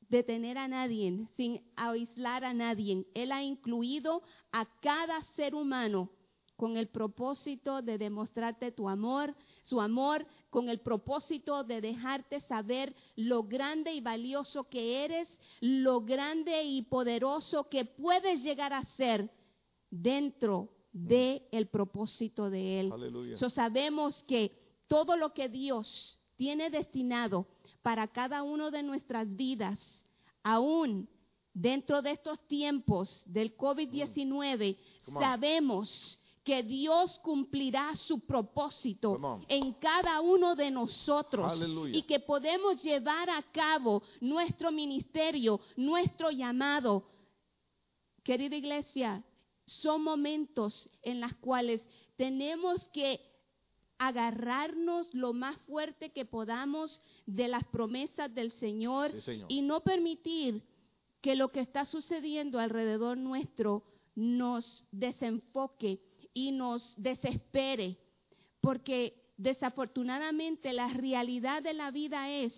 detener 0.09 0.57
a 0.57 0.67
nadie, 0.67 1.27
sin 1.37 1.61
aislar 1.75 2.45
a 2.45 2.55
nadie. 2.55 3.05
Él 3.13 3.31
ha 3.31 3.43
incluido 3.43 4.23
a 4.51 4.65
cada 4.81 5.21
ser 5.35 5.53
humano 5.53 6.09
con 6.55 6.77
el 6.77 6.87
propósito 6.87 7.83
de 7.83 7.99
demostrarte 7.99 8.71
tu 8.71 8.89
amor, 8.89 9.35
su 9.63 9.79
amor, 9.79 10.25
con 10.49 10.69
el 10.69 10.79
propósito 10.79 11.63
de 11.63 11.81
dejarte 11.81 12.41
saber 12.41 12.93
lo 13.15 13.43
grande 13.43 13.93
y 13.93 14.01
valioso 14.01 14.65
que 14.65 15.03
eres, 15.05 15.27
lo 15.61 16.01
grande 16.01 16.63
y 16.63 16.81
poderoso 16.83 17.69
que 17.69 17.85
puedes 17.85 18.43
llegar 18.43 18.73
a 18.73 18.83
ser 18.97 19.29
dentro 19.89 20.69
de 20.91 21.47
el 21.51 21.67
propósito 21.67 22.49
de 22.49 22.81
él. 22.81 22.91
Aleluya. 22.91 23.37
So 23.37 23.49
sabemos 23.49 24.21
que 24.27 24.51
todo 24.87 25.15
lo 25.15 25.33
que 25.33 25.47
Dios 25.47 26.19
tiene 26.35 26.69
destinado 26.69 27.47
para 27.81 28.07
cada 28.07 28.43
uno 28.43 28.71
de 28.71 28.83
nuestras 28.83 29.33
vidas, 29.35 29.79
aún 30.43 31.07
dentro 31.53 32.01
de 32.01 32.11
estos 32.11 32.39
tiempos 32.47 33.23
del 33.25 33.55
COVID-19, 33.55 34.77
Come 35.05 35.17
on. 35.17 35.23
sabemos 35.23 36.19
que 36.43 36.63
Dios 36.63 37.19
cumplirá 37.19 37.93
su 38.07 38.19
propósito 38.21 39.39
en 39.47 39.73
cada 39.73 40.21
uno 40.21 40.55
de 40.55 40.71
nosotros 40.71 41.53
y 41.91 42.01
que 42.03 42.19
podemos 42.19 42.81
llevar 42.81 43.29
a 43.29 43.43
cabo 43.51 44.01
nuestro 44.19 44.71
ministerio, 44.71 45.59
nuestro 45.75 46.31
llamado. 46.31 47.03
Querida 48.23 48.55
iglesia, 48.55 49.23
son 49.65 50.03
momentos 50.03 50.89
en 51.03 51.21
los 51.21 51.33
cuales 51.35 51.81
tenemos 52.17 52.87
que 52.89 53.19
agarrarnos 53.99 55.13
lo 55.13 55.33
más 55.33 55.57
fuerte 55.67 56.09
que 56.09 56.25
podamos 56.25 57.01
de 57.27 57.47
las 57.47 57.63
promesas 57.65 58.33
del 58.33 58.51
Señor, 58.53 59.11
Sí, 59.11 59.21
Señor. 59.21 59.45
y 59.51 59.61
no 59.61 59.81
permitir 59.81 60.63
que 61.21 61.35
lo 61.35 61.51
que 61.51 61.59
está 61.59 61.85
sucediendo 61.85 62.59
alrededor 62.59 63.15
nuestro 63.15 63.83
nos 64.15 64.85
desenfoque 64.91 65.99
y 66.33 66.51
nos 66.51 66.93
desespere, 66.97 67.97
porque 68.61 69.21
desafortunadamente 69.37 70.71
la 70.73 70.87
realidad 70.89 71.63
de 71.63 71.73
la 71.73 71.91
vida 71.91 72.29
es 72.29 72.53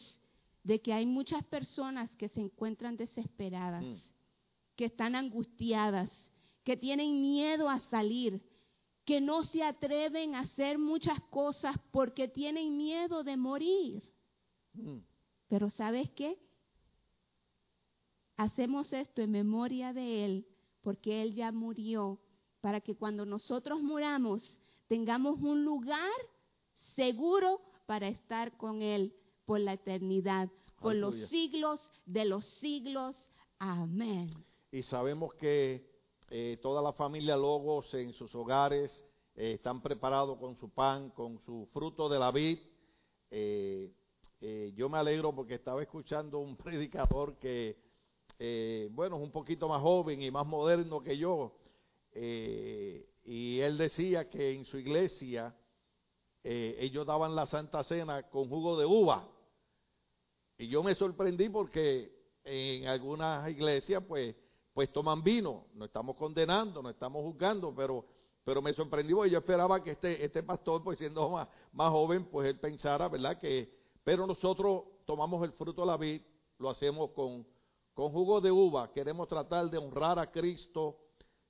de 0.64 0.82
que 0.82 0.94
hay 0.94 1.06
muchas 1.06 1.44
personas 1.46 2.10
que 2.18 2.30
se 2.30 2.42
encuentran 2.42 2.96
desesperadas, 2.98 3.84
Mm. 3.84 3.96
que 4.76 4.86
están 4.86 5.16
angustiadas, 5.16 6.10
que 6.64 6.78
tienen 6.78 7.22
miedo 7.22 7.70
a 7.70 7.80
salir, 7.90 8.42
que 9.06 9.20
no 9.20 9.44
se 9.44 9.62
atreven 9.64 10.36
a 10.36 10.42
hacer 10.42 10.78
muchas 10.78 11.20
cosas 11.30 11.76
porque 11.92 12.28
tienen 12.30 12.78
miedo 12.78 13.24
de 13.24 13.36
morir. 13.38 14.04
Mm. 14.74 15.00
Pero 15.50 15.70
¿sabes 15.72 16.10
qué? 16.12 16.38
Hacemos 18.38 18.92
esto 18.94 19.22
en 19.22 19.32
memoria 19.32 19.94
de 19.94 20.26
Él, 20.26 20.48
porque 20.82 21.22
Él 21.22 21.36
ya 21.36 21.52
murió, 21.52 22.20
para 22.64 22.80
que 22.80 22.96
cuando 22.96 23.26
nosotros 23.26 23.82
muramos 23.82 24.58
tengamos 24.88 25.38
un 25.42 25.66
lugar 25.66 26.10
seguro 26.96 27.60
para 27.86 28.08
estar 28.08 28.56
con 28.56 28.82
Él 28.82 29.14
por 29.44 29.60
la 29.60 29.74
eternidad, 29.74 30.50
por 30.80 30.96
los 30.96 31.14
siglos 31.28 31.82
de 32.06 32.24
los 32.24 32.46
siglos. 32.62 33.18
Amén. 33.60 34.30
Y 34.72 34.82
sabemos 34.82 35.34
que 35.34 35.86
eh, 36.30 36.58
toda 36.62 36.82
la 36.82 36.94
familia 36.94 37.36
Logos 37.36 37.94
en 37.96 38.14
sus 38.14 38.34
hogares 38.34 39.04
eh, 39.36 39.56
están 39.56 39.82
preparados 39.82 40.38
con 40.38 40.56
su 40.56 40.70
pan, 40.70 41.10
con 41.10 41.40
su 41.40 41.68
fruto 41.74 42.08
de 42.08 42.18
la 42.18 42.32
vid. 42.32 42.60
Eh, 43.30 43.92
yo 44.74 44.88
me 44.88 45.00
alegro 45.00 45.36
porque 45.36 45.56
estaba 45.56 45.82
escuchando 45.82 46.40
un 46.40 46.56
predicador 46.64 47.36
que, 47.40 47.78
bueno, 48.92 49.18
es 49.18 49.22
un 49.22 49.32
poquito 49.32 49.68
más 49.68 49.82
joven 49.82 50.22
y 50.22 50.32
más 50.32 50.48
moderno 50.48 51.02
que 51.02 51.18
yo. 51.18 51.58
Eh, 52.14 53.10
y 53.24 53.60
él 53.60 53.78
decía 53.78 54.30
que 54.30 54.52
en 54.52 54.66
su 54.66 54.78
iglesia 54.78 55.56
eh, 56.44 56.76
ellos 56.80 57.06
daban 57.06 57.36
la 57.36 57.46
Santa 57.48 57.84
Cena 57.84 58.24
con 58.30 58.50
jugo 58.50 58.78
de 58.78 58.86
uva. 58.86 59.28
Y 60.58 60.68
yo 60.68 60.84
me 60.84 60.96
sorprendí 60.96 61.50
porque 61.50 62.12
en 62.44 62.88
algunas 62.88 63.50
iglesias 63.50 64.04
pues, 64.08 64.36
pues 64.74 64.92
toman 64.92 65.24
vino. 65.24 65.68
No 65.74 65.86
estamos 65.86 66.16
condenando, 66.16 66.82
no 66.82 66.90
estamos 66.90 67.24
juzgando, 67.24 67.74
pero, 67.74 68.06
pero 68.44 68.62
me 68.62 68.74
sorprendió 68.74 69.26
yo 69.26 69.40
esperaba 69.40 69.82
que 69.82 69.92
este, 69.92 70.24
este 70.24 70.44
pastor, 70.44 70.84
pues 70.84 71.00
siendo 71.00 71.30
más, 71.30 71.48
más 71.72 71.90
joven, 71.90 72.26
pues 72.26 72.50
él 72.50 72.60
pensara, 72.60 73.08
¿verdad? 73.08 73.40
Que, 73.40 73.74
pero 74.04 74.28
nosotros 74.28 74.84
tomamos 75.06 75.44
el 75.44 75.54
fruto 75.54 75.82
de 75.82 75.88
la 75.88 75.98
vid, 75.98 76.22
lo 76.58 76.70
hacemos 76.70 77.12
con, 77.12 77.48
con 77.94 78.12
jugo 78.12 78.42
de 78.42 78.52
uva. 78.52 78.92
Queremos 78.92 79.30
tratar 79.30 79.70
de 79.70 79.78
honrar 79.78 80.20
a 80.20 80.30
Cristo 80.30 80.98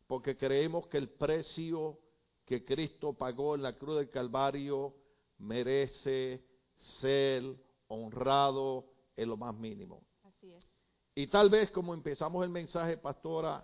porque 0.08 0.38
creemos 0.38 0.88
que 0.88 0.98
el 0.98 1.10
precio 1.10 2.00
que 2.46 2.64
Cristo 2.66 3.14
pagó 3.14 3.56
en 3.56 3.64
la 3.64 3.78
cruz 3.78 3.98
del 3.98 4.10
Calvario 4.10 4.96
merece 5.40 6.44
ser 7.00 7.56
honrado 7.88 8.86
en 9.16 9.30
lo 9.30 9.38
más 9.38 9.56
mínimo. 9.56 10.04
Así 10.24 10.52
es. 10.52 10.66
Y 11.16 11.28
tal 11.28 11.50
vez 11.50 11.72
como 11.72 11.94
empezamos 11.94 12.44
el 12.44 12.50
mensaje, 12.50 12.98
pastora, 12.98 13.64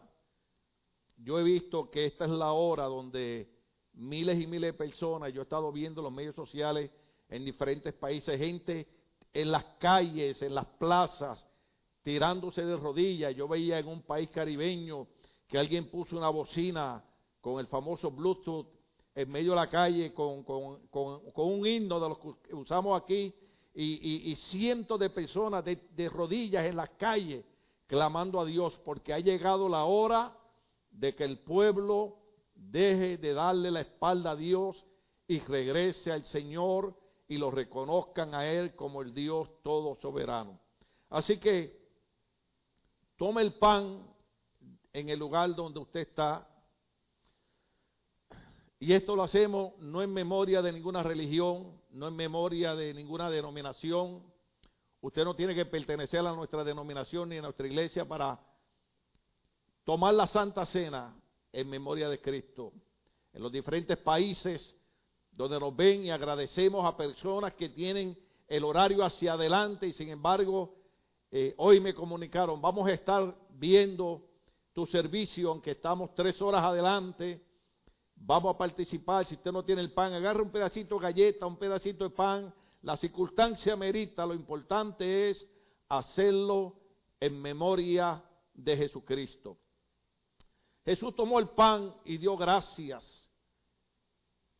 yo 1.17 1.39
he 1.39 1.43
visto 1.43 1.89
que 1.89 2.05
esta 2.05 2.25
es 2.25 2.31
la 2.31 2.53
hora 2.53 2.85
donde 2.85 3.49
miles 3.93 4.39
y 4.39 4.47
miles 4.47 4.71
de 4.71 4.77
personas, 4.77 5.33
yo 5.33 5.41
he 5.41 5.43
estado 5.43 5.71
viendo 5.71 6.01
en 6.01 6.05
los 6.05 6.13
medios 6.13 6.35
sociales 6.35 6.89
en 7.27 7.43
diferentes 7.43 7.93
países, 7.93 8.37
gente 8.37 8.87
en 9.33 9.51
las 9.51 9.63
calles, 9.79 10.41
en 10.41 10.55
las 10.55 10.65
plazas, 10.65 11.45
tirándose 12.01 12.65
de 12.65 12.77
rodillas. 12.77 13.35
Yo 13.35 13.47
veía 13.47 13.79
en 13.79 13.87
un 13.87 14.01
país 14.01 14.29
caribeño 14.29 15.07
que 15.49 15.57
alguien 15.57 15.89
puso 15.89 16.15
una 16.15 16.29
bocina 16.29 17.03
con 17.41 17.59
el 17.59 17.67
famoso 17.67 18.09
Bluetooth 18.11 18.67
en 19.15 19.29
medio 19.29 19.49
de 19.51 19.55
la 19.57 19.69
calle 19.69 20.13
con, 20.13 20.43
con- 20.43 20.87
con- 20.87 21.31
con 21.31 21.47
un 21.47 21.65
himno 21.67 21.99
de 21.99 22.07
los 22.09 22.17
que 22.19 22.55
usamos 22.55 23.01
aquí 23.01 23.33
y, 23.73 24.31
y- 24.31 24.35
cientos 24.51 24.99
de 24.99 25.09
personas 25.09 25.65
de, 25.65 25.75
de 25.95 26.07
rodillas 26.09 26.65
en 26.65 26.75
las 26.77 26.89
calles 26.91 27.43
clamando 27.87 28.39
a 28.39 28.45
Dios 28.45 28.79
porque 28.85 29.11
ha 29.13 29.19
llegado 29.19 29.67
la 29.67 29.83
hora 29.85 30.37
de 30.91 31.15
que 31.15 31.23
el 31.23 31.39
pueblo 31.39 32.17
deje 32.53 33.17
de 33.17 33.33
darle 33.33 33.71
la 33.71 33.81
espalda 33.81 34.31
a 34.31 34.35
Dios 34.35 34.85
y 35.27 35.39
regrese 35.39 36.11
al 36.11 36.23
Señor 36.25 36.95
y 37.27 37.37
lo 37.37 37.49
reconozcan 37.51 38.35
a 38.35 38.45
Él 38.47 38.75
como 38.75 39.01
el 39.01 39.13
Dios 39.13 39.47
todo 39.63 39.95
soberano. 40.01 40.59
Así 41.09 41.37
que 41.39 41.79
tome 43.17 43.41
el 43.41 43.53
pan 43.53 44.03
en 44.93 45.09
el 45.09 45.19
lugar 45.19 45.55
donde 45.55 45.79
usted 45.79 46.01
está. 46.01 46.47
Y 48.79 48.93
esto 48.93 49.15
lo 49.15 49.23
hacemos 49.23 49.77
no 49.79 50.01
en 50.01 50.13
memoria 50.13 50.61
de 50.61 50.71
ninguna 50.71 51.03
religión, 51.03 51.79
no 51.91 52.07
en 52.07 52.15
memoria 52.15 52.75
de 52.75 52.93
ninguna 52.93 53.29
denominación. 53.29 54.23
Usted 55.01 55.23
no 55.23 55.35
tiene 55.35 55.53
que 55.53 55.65
pertenecer 55.65 56.25
a 56.25 56.33
nuestra 56.33 56.63
denominación 56.63 57.29
ni 57.29 57.37
a 57.37 57.41
nuestra 57.41 57.67
iglesia 57.67 58.05
para 58.05 58.39
tomar 59.83 60.13
la 60.13 60.27
Santa 60.27 60.65
Cena 60.65 61.15
en 61.51 61.69
memoria 61.69 62.09
de 62.09 62.21
Cristo. 62.21 62.73
En 63.33 63.43
los 63.43 63.51
diferentes 63.51 63.97
países 63.97 64.75
donde 65.31 65.59
nos 65.59 65.75
ven 65.75 66.05
y 66.05 66.11
agradecemos 66.11 66.85
a 66.85 66.97
personas 66.97 67.53
que 67.53 67.69
tienen 67.69 68.17
el 68.47 68.63
horario 68.63 69.03
hacia 69.03 69.33
adelante 69.33 69.87
y 69.87 69.93
sin 69.93 70.09
embargo 70.09 70.75
eh, 71.31 71.53
hoy 71.57 71.79
me 71.79 71.93
comunicaron, 71.93 72.59
vamos 72.59 72.87
a 72.87 72.93
estar 72.93 73.35
viendo 73.51 74.28
tu 74.79 74.87
servicio, 74.87 75.49
aunque 75.49 75.71
estamos 75.71 76.15
tres 76.15 76.41
horas 76.41 76.63
adelante, 76.63 77.43
vamos 78.15 78.55
a 78.55 78.57
participar, 78.57 79.25
si 79.25 79.35
usted 79.35 79.51
no 79.51 79.65
tiene 79.65 79.81
el 79.81 79.91
pan, 79.91 80.13
agarre 80.13 80.41
un 80.41 80.51
pedacito 80.51 80.95
de 80.95 81.01
galleta, 81.01 81.45
un 81.45 81.57
pedacito 81.57 82.05
de 82.05 82.11
pan, 82.11 82.53
la 82.83 82.95
circunstancia 82.95 83.75
merita, 83.75 84.25
lo 84.25 84.33
importante 84.33 85.31
es 85.31 85.45
hacerlo 85.89 86.77
en 87.19 87.41
memoria 87.41 88.23
de 88.53 88.77
Jesucristo. 88.77 89.57
Jesús 90.85 91.13
tomó 91.13 91.39
el 91.39 91.49
pan 91.49 91.93
y 92.05 92.15
dio 92.15 92.37
gracias 92.37 93.29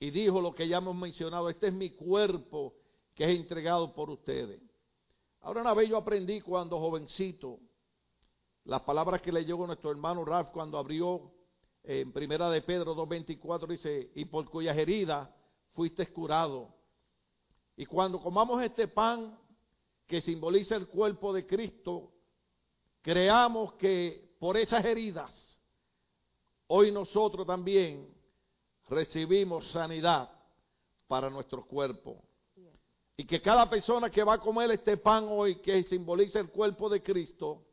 y 0.02 0.12
dijo 0.12 0.42
lo 0.42 0.54
que 0.54 0.68
ya 0.68 0.80
hemos 0.80 0.98
mencionado, 0.98 1.50
este 1.50 1.68
es 1.68 1.74
mi 1.74 1.92
cuerpo 1.92 2.74
que 3.16 3.24
es 3.24 3.40
entregado 3.40 3.96
por 3.96 4.10
ustedes. 4.10 4.60
Ahora 5.40 5.62
una 5.62 5.74
vez 5.74 5.88
yo 5.88 5.96
aprendí 5.96 6.42
cuando 6.42 6.78
jovencito, 6.78 7.62
las 8.66 8.82
palabras 8.82 9.22
que 9.22 9.32
leyó 9.32 9.58
nuestro 9.66 9.92
hermano 9.92 10.26
Ralph 10.26 10.50
cuando 10.52 10.78
abrió 10.78 11.32
eh, 11.84 12.02
en 12.02 12.12
primera 12.12 12.50
de 12.50 12.62
Pedro 12.62 12.96
2.24 12.96 13.68
dice, 13.68 14.12
y 14.16 14.26
por 14.26 14.50
cuyas 14.50 14.78
heridas 14.78 15.30
fuiste 15.74 16.06
curado. 16.08 16.76
Y 17.76 17.86
cuando 17.86 18.20
comamos 18.20 18.62
este 18.62 18.88
pan 18.88 19.38
que 20.06 20.22
simboliza 20.22 20.76
el 20.76 20.88
cuerpo 20.88 21.32
de 21.32 21.46
Cristo, 21.46 22.12
creamos 23.02 23.74
que 23.74 24.36
por 24.40 24.58
esas 24.58 24.84
heridas, 24.84 25.60
hoy 26.68 26.92
nosotros 26.92 27.46
también 27.46 28.14
recibimos 28.88 29.70
sanidad 29.72 30.30
para 31.08 31.30
nuestro 31.30 31.66
cuerpo. 31.66 32.22
Y 33.16 33.26
que 33.26 33.42
cada 33.42 33.70
persona 33.70 34.10
que 34.10 34.24
va 34.24 34.36
a 34.36 34.40
comer 34.40 34.72
este 34.72 34.98
pan 34.98 35.26
hoy, 35.30 35.56
que 35.62 35.84
simboliza 35.84 36.40
el 36.40 36.50
cuerpo 36.50 36.90
de 36.90 37.04
Cristo, 37.04 37.66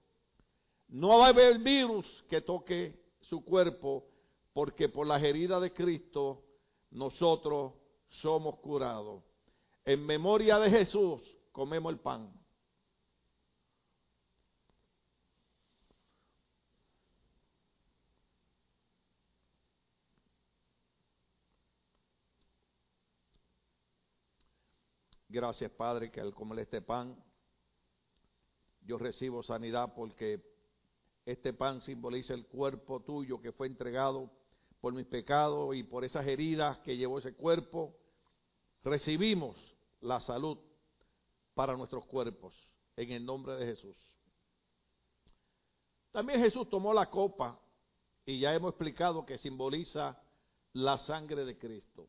no 0.88 1.18
va 1.18 1.27
a 1.27 1.29
haber 1.31 1.59
virus 1.59 2.07
que 2.29 2.40
toque 2.40 2.99
su 3.20 3.44
cuerpo, 3.44 4.07
porque 4.53 4.88
por 4.88 5.07
las 5.07 5.22
heridas 5.22 5.61
de 5.61 5.72
Cristo 5.72 6.44
nosotros 6.90 7.75
somos 8.09 8.59
curados. 8.61 9.22
En 9.85 10.05
memoria 10.05 10.59
de 10.59 10.70
Jesús 10.70 11.20
comemos 11.53 11.92
el 11.92 12.01
pan. 12.01 12.33
Gracias, 25.29 25.70
Padre, 25.72 26.11
que 26.11 26.20
al 26.20 26.33
comer 26.33 26.61
este 26.61 26.81
pan, 26.81 27.22
yo 28.81 28.96
recibo 28.96 29.42
sanidad 29.42 29.92
porque 29.94 30.56
este 31.27 31.53
pan 31.53 31.83
simboliza 31.83 32.35
el 32.35 32.47
cuerpo 32.47 33.01
tuyo 33.01 33.41
que 33.41 33.51
fue 33.53 33.67
entregado 33.67 34.31
por 34.81 34.95
mis 34.95 35.07
pecados 35.07 35.75
y 35.75 35.83
por 35.83 36.05
esas 36.05 36.25
heridas 36.25 36.79
que 36.79 36.97
llevó 36.97 37.19
ese 37.19 37.35
cuerpo. 37.35 37.97
Recibimos 38.85 39.57
la 40.01 40.21
salud 40.21 40.57
para 41.55 41.77
nuestros 41.77 42.07
cuerpos 42.07 42.55
en 42.95 43.11
el 43.11 43.27
nombre 43.27 43.57
de 43.57 43.67
Jesús. 43.67 43.97
También 46.12 46.41
Jesús 46.41 46.71
tomó 46.71 46.95
la 46.95 47.11
copa 47.11 47.61
y 48.25 48.39
ya 48.39 48.55
hemos 48.55 48.71
explicado 48.71 49.27
que 49.27 49.39
simboliza 49.39 50.23
la 50.75 50.97
sangre 50.99 51.45
de 51.45 51.59
Cristo. 51.59 52.09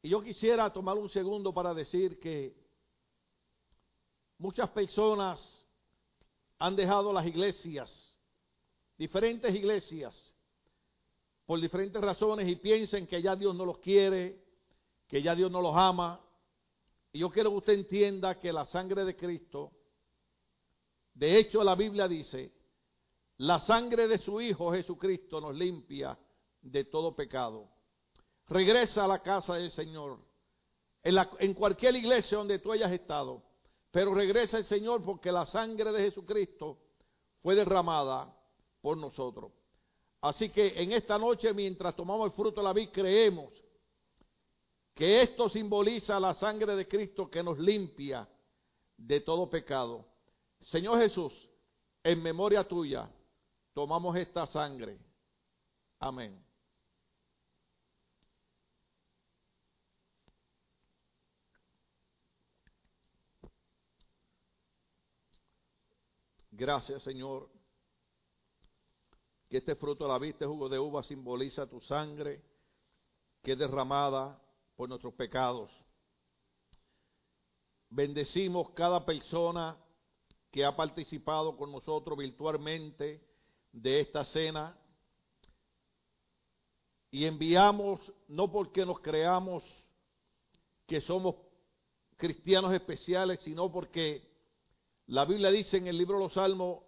Y 0.00 0.10
yo 0.10 0.22
quisiera 0.22 0.72
tomar 0.72 0.96
un 0.96 1.10
segundo 1.10 1.52
para 1.52 1.74
decir 1.74 2.20
que 2.20 2.56
muchas 4.38 4.70
personas 4.70 5.67
han 6.58 6.76
dejado 6.76 7.12
las 7.12 7.26
iglesias, 7.26 8.18
diferentes 8.96 9.54
iglesias, 9.54 10.34
por 11.46 11.60
diferentes 11.60 12.02
razones 12.02 12.48
y 12.48 12.56
piensen 12.56 13.06
que 13.06 13.22
ya 13.22 13.34
Dios 13.34 13.54
no 13.54 13.64
los 13.64 13.78
quiere, 13.78 14.44
que 15.06 15.22
ya 15.22 15.34
Dios 15.34 15.50
no 15.50 15.62
los 15.62 15.74
ama. 15.74 16.20
Y 17.12 17.20
yo 17.20 17.30
quiero 17.30 17.50
que 17.50 17.56
usted 17.56 17.72
entienda 17.72 18.38
que 18.38 18.52
la 18.52 18.66
sangre 18.66 19.04
de 19.04 19.16
Cristo, 19.16 19.72
de 21.14 21.38
hecho 21.38 21.64
la 21.64 21.74
Biblia 21.74 22.06
dice, 22.06 22.52
la 23.38 23.60
sangre 23.60 24.08
de 24.08 24.18
su 24.18 24.40
Hijo 24.40 24.72
Jesucristo 24.72 25.40
nos 25.40 25.54
limpia 25.54 26.18
de 26.60 26.84
todo 26.84 27.14
pecado. 27.14 27.70
Regresa 28.48 29.04
a 29.04 29.08
la 29.08 29.20
casa 29.22 29.54
del 29.54 29.70
Señor. 29.70 30.18
En, 31.02 31.54
cualquier 31.54 31.94
iglesia 31.96 32.38
donde 32.38 32.58
tú 32.58 32.72
hayas 32.72 32.92
estado. 32.92 33.42
Pero 33.90 34.14
regresa 34.14 34.58
el 34.58 34.64
Señor 34.64 35.04
porque 35.04 35.32
la 35.32 35.46
sangre 35.46 35.92
de 35.92 36.00
Jesucristo 36.00 36.78
fue 37.42 37.54
derramada 37.54 38.34
por 38.80 38.96
nosotros. 38.96 39.52
Así 40.20 40.50
que 40.50 40.82
en 40.82 40.92
esta 40.92 41.18
noche, 41.18 41.52
mientras 41.54 41.94
tomamos 41.94 42.26
el 42.26 42.32
fruto 42.32 42.60
de 42.60 42.64
la 42.64 42.72
vida, 42.72 42.90
creemos 42.92 43.52
que 44.94 45.22
esto 45.22 45.48
simboliza 45.48 46.18
la 46.18 46.34
sangre 46.34 46.74
de 46.74 46.88
Cristo 46.88 47.30
que 47.30 47.42
nos 47.42 47.58
limpia 47.58 48.28
de 48.96 49.20
todo 49.20 49.48
pecado. 49.48 50.04
Señor 50.60 50.98
Jesús, 50.98 51.32
en 52.02 52.20
memoria 52.20 52.66
tuya, 52.66 53.08
tomamos 53.72 54.16
esta 54.16 54.46
sangre. 54.46 54.98
Amén. 56.00 56.47
Gracias, 66.58 67.04
Señor, 67.04 67.48
que 69.48 69.58
este 69.58 69.76
fruto 69.76 70.02
de 70.02 70.10
la 70.10 70.18
vista, 70.18 70.44
jugo 70.44 70.68
de 70.68 70.76
uva, 70.76 71.04
simboliza 71.04 71.68
tu 71.68 71.80
sangre 71.82 72.42
que 73.44 73.52
es 73.52 73.58
derramada 73.58 74.42
por 74.74 74.88
nuestros 74.88 75.14
pecados. 75.14 75.70
Bendecimos 77.88 78.70
cada 78.70 79.06
persona 79.06 79.76
que 80.50 80.64
ha 80.64 80.74
participado 80.74 81.56
con 81.56 81.70
nosotros 81.70 82.18
virtualmente 82.18 83.24
de 83.70 84.00
esta 84.00 84.24
cena 84.24 84.76
y 87.12 87.24
enviamos, 87.24 88.00
no 88.26 88.50
porque 88.50 88.84
nos 88.84 88.98
creamos 88.98 89.62
que 90.88 91.00
somos 91.02 91.36
cristianos 92.16 92.74
especiales, 92.74 93.38
sino 93.44 93.70
porque 93.70 94.27
la 95.08 95.24
Biblia 95.24 95.50
dice 95.50 95.78
en 95.78 95.86
el 95.86 95.96
libro 95.96 96.16
de 96.18 96.24
los 96.24 96.34
Salmos, 96.34 96.80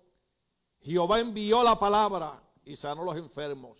Jehová 0.82 1.20
envió 1.20 1.62
la 1.62 1.78
palabra 1.78 2.42
y 2.64 2.76
sanó 2.76 3.02
los 3.02 3.16
enfermos. 3.16 3.78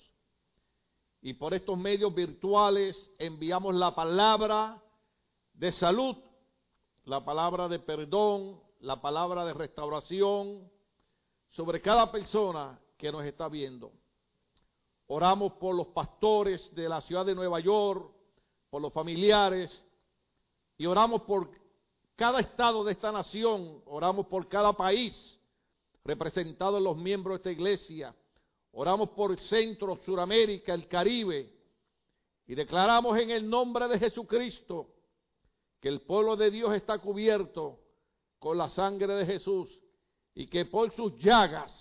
Y 1.21 1.35
por 1.35 1.53
estos 1.53 1.77
medios 1.77 2.15
virtuales 2.15 3.11
enviamos 3.19 3.75
la 3.75 3.95
palabra 3.95 4.83
de 5.53 5.73
salud, 5.73 6.17
la 7.05 7.23
palabra 7.23 7.69
de 7.69 7.81
perdón, 7.81 8.59
la 8.81 9.03
palabra 9.03 9.45
de 9.45 9.53
restauración 9.53 10.71
sobre 11.51 11.83
cada 11.83 12.11
persona 12.11 12.81
que 12.97 13.13
nos 13.13 13.25
está 13.25 13.47
viendo. 13.49 13.93
Oramos 15.09 15.53
por 15.55 15.75
los 15.75 15.89
pastores 15.89 16.75
de 16.75 16.89
la 16.89 17.03
ciudad 17.03 17.27
de 17.27 17.35
Nueva 17.35 17.61
York, 17.61 18.11
por 18.71 18.81
los 18.81 18.93
familiares, 18.93 19.85
y 20.79 20.87
oramos 20.87 21.23
por 21.23 21.60
cada 22.21 22.41
estado 22.41 22.85
de 22.85 22.93
esta 22.93 23.11
nación, 23.11 23.81
oramos 23.87 24.27
por 24.27 24.47
cada 24.47 24.75
país 24.75 25.41
representado 26.05 26.77
en 26.77 26.85
los 26.85 26.95
miembros 26.95 27.33
de 27.33 27.37
esta 27.39 27.51
iglesia, 27.51 28.15
oramos 28.73 29.09
por 29.13 29.41
Centro, 29.41 29.99
Suramérica, 30.05 30.75
el 30.75 30.87
Caribe, 30.87 31.51
y 32.47 32.55
declaramos 32.55 33.17
en 33.17 33.31
el 33.31 33.49
nombre 33.49 33.89
de 33.89 33.99
Jesucristo 33.99 34.89
que 35.81 35.89
el 35.89 36.03
pueblo 36.03 36.37
de 36.37 36.51
Dios 36.51 36.75
está 36.75 36.99
cubierto 36.99 37.79
con 38.39 38.59
la 38.59 38.69
sangre 38.69 39.15
de 39.15 39.25
Jesús 39.25 39.81
y 40.35 40.47
que 40.47 40.67
por 40.67 40.95
sus 40.95 41.17
llagas 41.17 41.73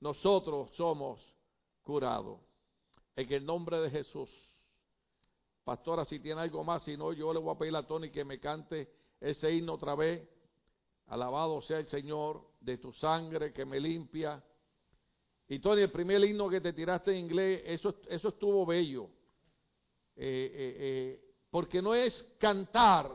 nosotros 0.00 0.70
somos 0.76 1.20
curados. 1.82 2.40
En 3.16 3.30
el 3.30 3.44
nombre 3.44 3.80
de 3.80 3.90
Jesús. 3.90 4.30
Pastora, 5.62 6.06
si 6.06 6.20
tiene 6.20 6.40
algo 6.40 6.64
más, 6.64 6.82
si 6.84 6.96
no, 6.96 7.12
yo 7.12 7.34
le 7.34 7.38
voy 7.38 7.54
a 7.54 7.58
pedir 7.58 7.76
a 7.76 7.86
Tony 7.86 8.10
que 8.10 8.24
me 8.24 8.40
cante 8.40 9.01
ese 9.22 9.52
himno 9.52 9.74
otra 9.74 9.94
vez. 9.94 10.28
Alabado 11.06 11.62
sea 11.62 11.78
el 11.78 11.86
Señor 11.86 12.42
de 12.60 12.78
tu 12.78 12.92
sangre 12.92 13.52
que 13.52 13.64
me 13.64 13.78
limpia. 13.78 14.42
Y 15.48 15.58
Tony, 15.58 15.82
el 15.82 15.90
primer 15.90 16.22
himno 16.24 16.48
que 16.48 16.60
te 16.60 16.72
tiraste 16.72 17.12
en 17.12 17.18
inglés, 17.18 17.62
eso, 17.66 17.96
eso 18.08 18.28
estuvo 18.28 18.64
bello. 18.64 19.08
Eh, 20.16 20.52
eh, 20.54 20.76
eh, 20.78 21.34
porque 21.50 21.82
no 21.82 21.94
es 21.94 22.34
cantar, 22.38 23.10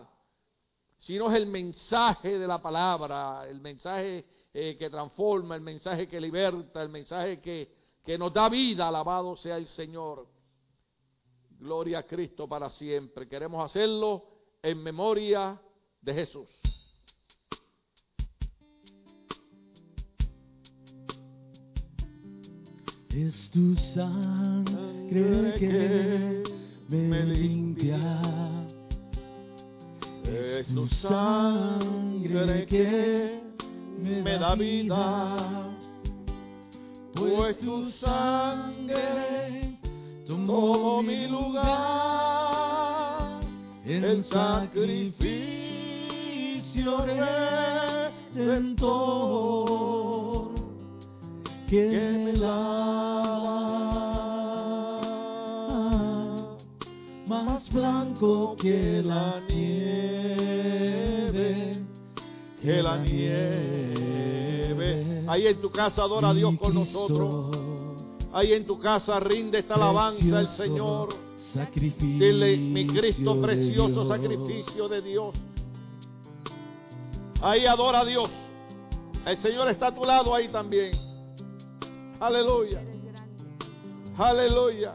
sino 1.00 1.30
es 1.30 1.38
el 1.38 1.48
mensaje 1.48 2.38
de 2.38 2.48
la 2.48 2.62
palabra, 2.62 3.48
el 3.48 3.60
mensaje 3.60 4.26
que 4.54 4.89
transforma, 4.89 5.56
el 5.56 5.62
mensaje 5.62 6.08
que 6.08 6.20
liberta, 6.20 6.82
el 6.82 6.89
mensaje 6.89 7.39
que, 7.39 7.72
que 8.04 8.17
nos 8.17 8.34
da 8.34 8.50
vida. 8.50 8.88
Alabado 8.88 9.38
sea 9.38 9.58
el 9.58 9.67
Señor. 9.67 10.28
Gloria 11.60 12.00
a 12.00 12.04
Cristo 12.04 12.48
para 12.48 12.70
siempre. 12.72 13.28
Queremos 13.28 13.63
hacerlo 13.63 14.26
en 14.63 14.82
memoria 14.82 15.60
de 16.08 16.13
Jesús. 16.13 16.48
Es 23.10 23.50
tu 23.52 23.76
sangre 23.93 25.54
que 25.60 26.43
me 26.88 27.24
limpia. 27.26 28.22
Es 30.24 30.67
tu 30.67 30.88
sangre 30.88 32.65
que 32.67 33.41
me 34.00 34.39
da 34.39 34.56
vida. 34.56 35.76
Pues 37.15 37.60
tu 37.60 37.91
sangre 37.91 39.78
tomó 40.26 41.04
mi 41.04 41.28
lugar 41.28 41.67
en 43.84 44.24
sacrificio 44.24 45.66
redentor 48.33 48.87
que 51.69 51.89
me 52.23 52.33
lava 52.33 53.37
más 57.27 57.69
blanco 57.71 58.55
que 58.57 59.01
la 59.03 59.41
nieve, 59.49 60.67
que 62.61 62.81
la 62.81 62.97
nieve. 62.97 64.27
Ahí 65.27 65.47
en 65.47 65.59
tu 65.59 65.69
casa 65.69 66.03
adora 66.03 66.29
a 66.29 66.33
Dios 66.33 66.55
con 66.57 66.73
nosotros. 66.73 67.57
Ahí 68.31 68.53
en 68.53 68.65
tu 68.65 68.79
casa 68.79 69.19
rinde 69.19 69.59
esta 69.59 69.75
alabanza 69.75 70.39
al 70.39 70.55
Señor. 70.55 71.09
Dile, 71.99 72.55
mi 72.57 72.87
Cristo 72.87 73.41
precioso 73.41 74.07
sacrificio 74.07 74.87
de 74.87 75.01
Dios. 75.01 75.35
Ahí 77.41 77.65
adora 77.65 78.00
a 78.02 78.06
Dios. 78.06 78.30
El 79.26 79.38
Señor 79.39 79.67
está 79.69 79.88
a 79.88 79.95
tu 79.95 80.04
lado 80.06 80.34
ahí 80.34 80.47
también. 80.47 80.91
Aleluya. 82.19 82.82
Aleluya. 84.17 84.93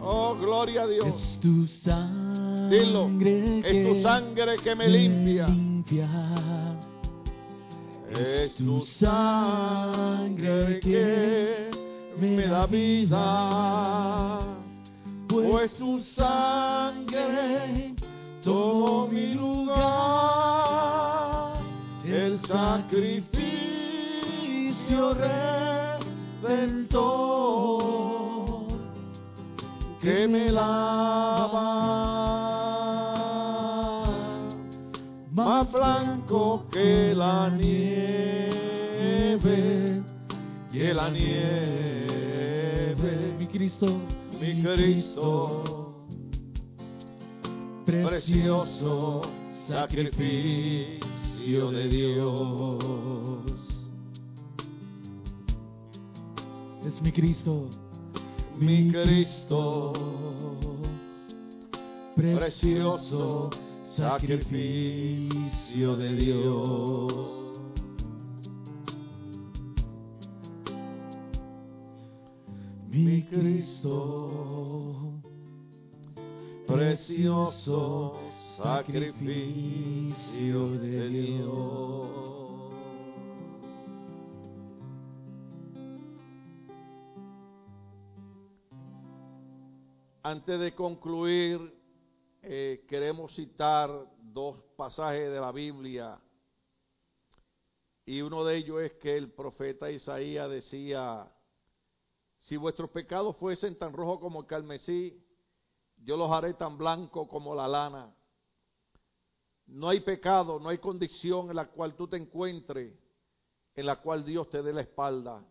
Oh, 0.00 0.34
gloria 0.34 0.82
a 0.82 0.86
Dios. 0.86 1.06
Es 1.06 1.38
tu 1.40 1.66
Dilo. 2.70 3.04
sangre 3.04 3.60
Es 3.64 3.86
tu 3.86 4.02
sangre 4.02 4.56
que 4.56 4.74
me 4.74 4.88
limpia. 4.88 5.46
limpia. 5.48 6.08
Es 8.10 8.54
tu 8.54 8.84
sangre 8.86 10.80
que 10.80 11.70
me 12.18 12.46
da 12.46 12.66
vida. 12.66 14.40
Pues 15.28 15.74
tu 15.74 16.00
sangre 16.16 17.94
tomó 18.42 19.06
mi 19.06 19.34
lugar. 19.34 20.29
Sacrificio 22.50 23.30
redentor 26.42 26.98
que 30.00 30.26
me 30.26 30.50
lava 30.50 31.62
más 35.30 35.70
blanco 35.70 36.66
que 36.72 37.14
la 37.14 37.50
nieve 37.50 38.02
y 40.72 40.92
la 40.92 41.08
nieve 41.08 41.76
Mi 43.38 43.46
Cristo, 43.46 43.86
mi 44.40 44.60
Cristo. 44.60 45.62
Precioso 47.86 49.20
sacrificio 49.68 51.09
de 51.50 51.88
Dios. 51.88 52.78
Es 56.86 57.02
mi 57.02 57.10
Cristo, 57.10 57.68
mi 58.56 58.92
Cristo. 58.92 59.92
Precioso 62.14 62.14
precioso 62.14 63.50
sacrificio 63.96 65.96
de 65.96 66.14
Dios. 66.14 67.58
Mi 72.90 73.24
Cristo, 73.24 75.20
precioso 76.68 78.29
sacrificio 78.62 80.58
de 80.72 81.08
Dios. 81.08 82.10
Antes 90.22 90.60
de 90.60 90.74
concluir, 90.74 91.74
eh, 92.42 92.84
queremos 92.86 93.34
citar 93.34 93.90
dos 94.22 94.58
pasajes 94.76 95.32
de 95.32 95.40
la 95.40 95.52
Biblia. 95.52 96.20
Y 98.04 98.20
uno 98.20 98.44
de 98.44 98.56
ellos 98.56 98.82
es 98.82 98.92
que 98.94 99.16
el 99.16 99.32
profeta 99.32 99.90
Isaías 99.90 100.50
decía, 100.50 101.32
si 102.40 102.58
vuestros 102.58 102.90
pecados 102.90 103.36
fuesen 103.38 103.78
tan 103.78 103.94
rojos 103.94 104.20
como 104.20 104.40
el 104.40 104.46
carmesí, 104.46 105.18
yo 105.96 106.18
los 106.18 106.30
haré 106.30 106.52
tan 106.54 106.76
blancos 106.76 107.26
como 107.28 107.54
la 107.54 107.66
lana. 107.66 108.14
No 109.70 109.88
hay 109.88 110.00
pecado, 110.00 110.58
no 110.58 110.68
hay 110.68 110.78
condición 110.78 111.48
en 111.50 111.56
la 111.56 111.68
cual 111.68 111.94
tú 111.94 112.08
te 112.08 112.16
encuentres, 112.16 112.92
en 113.74 113.86
la 113.86 114.00
cual 114.00 114.24
Dios 114.24 114.48
te 114.50 114.62
dé 114.62 114.72
la 114.72 114.80
espalda. 114.80 115.44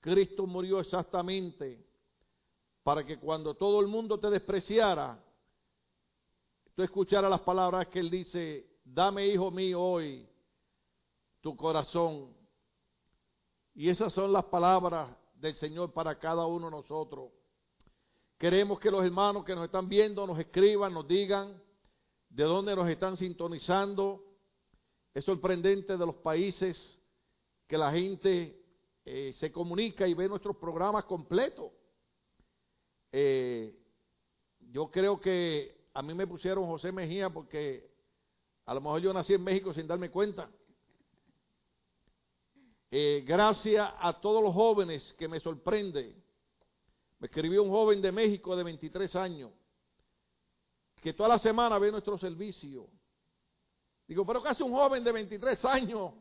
Cristo 0.00 0.46
murió 0.46 0.80
exactamente 0.80 1.82
para 2.82 3.06
que 3.06 3.18
cuando 3.18 3.54
todo 3.54 3.80
el 3.80 3.86
mundo 3.86 4.20
te 4.20 4.28
despreciara, 4.28 5.18
tú 6.74 6.82
escucharas 6.82 7.30
las 7.30 7.40
palabras 7.40 7.88
que 7.88 8.00
Él 8.00 8.10
dice, 8.10 8.68
dame, 8.84 9.26
hijo 9.26 9.50
mío, 9.50 9.80
hoy 9.80 10.28
tu 11.40 11.56
corazón. 11.56 12.34
Y 13.74 13.88
esas 13.88 14.12
son 14.12 14.30
las 14.30 14.44
palabras 14.44 15.08
del 15.36 15.56
Señor 15.56 15.92
para 15.94 16.18
cada 16.18 16.44
uno 16.46 16.66
de 16.66 16.72
nosotros. 16.72 17.30
Queremos 18.36 18.78
que 18.78 18.90
los 18.90 19.02
hermanos 19.02 19.42
que 19.42 19.54
nos 19.54 19.64
están 19.64 19.88
viendo 19.88 20.26
nos 20.26 20.38
escriban, 20.38 20.92
nos 20.92 21.08
digan 21.08 21.64
de 22.28 22.44
dónde 22.44 22.74
nos 22.76 22.88
están 22.88 23.16
sintonizando. 23.16 24.22
Es 25.14 25.24
sorprendente 25.24 25.96
de 25.96 26.06
los 26.06 26.16
países 26.16 26.98
que 27.66 27.78
la 27.78 27.90
gente 27.90 28.62
eh, 29.04 29.32
se 29.38 29.50
comunica 29.50 30.06
y 30.06 30.14
ve 30.14 30.28
nuestros 30.28 30.56
programas 30.56 31.04
completos. 31.04 31.72
Eh, 33.12 33.74
yo 34.72 34.90
creo 34.90 35.20
que 35.20 35.88
a 35.94 36.02
mí 36.02 36.12
me 36.12 36.26
pusieron 36.26 36.66
José 36.66 36.92
Mejía 36.92 37.30
porque 37.30 37.90
a 38.66 38.74
lo 38.74 38.80
mejor 38.80 39.00
yo 39.00 39.12
nací 39.12 39.32
en 39.32 39.42
México 39.42 39.72
sin 39.72 39.86
darme 39.86 40.10
cuenta. 40.10 40.50
Eh, 42.90 43.24
gracias 43.26 43.90
a 43.98 44.20
todos 44.20 44.42
los 44.42 44.52
jóvenes 44.54 45.14
que 45.18 45.28
me 45.28 45.40
sorprende. 45.40 46.14
Me 47.18 47.26
escribió 47.26 47.62
un 47.62 47.70
joven 47.70 48.02
de 48.02 48.12
México 48.12 48.54
de 48.54 48.64
23 48.64 49.16
años 49.16 49.50
que 51.06 51.14
toda 51.14 51.28
la 51.28 51.38
semana 51.38 51.78
ve 51.78 51.92
nuestro 51.92 52.18
servicio. 52.18 52.88
Digo, 54.08 54.26
pero 54.26 54.42
¿qué 54.42 54.48
hace 54.48 54.64
un 54.64 54.72
joven 54.72 55.04
de 55.04 55.12
23 55.12 55.64
años? 55.66 56.14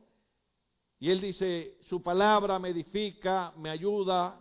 Y 1.00 1.10
él 1.10 1.20
dice, 1.20 1.80
su 1.90 2.04
palabra 2.04 2.60
me 2.60 2.70
edifica, 2.70 3.52
me 3.58 3.72
ayuda, 3.72 4.40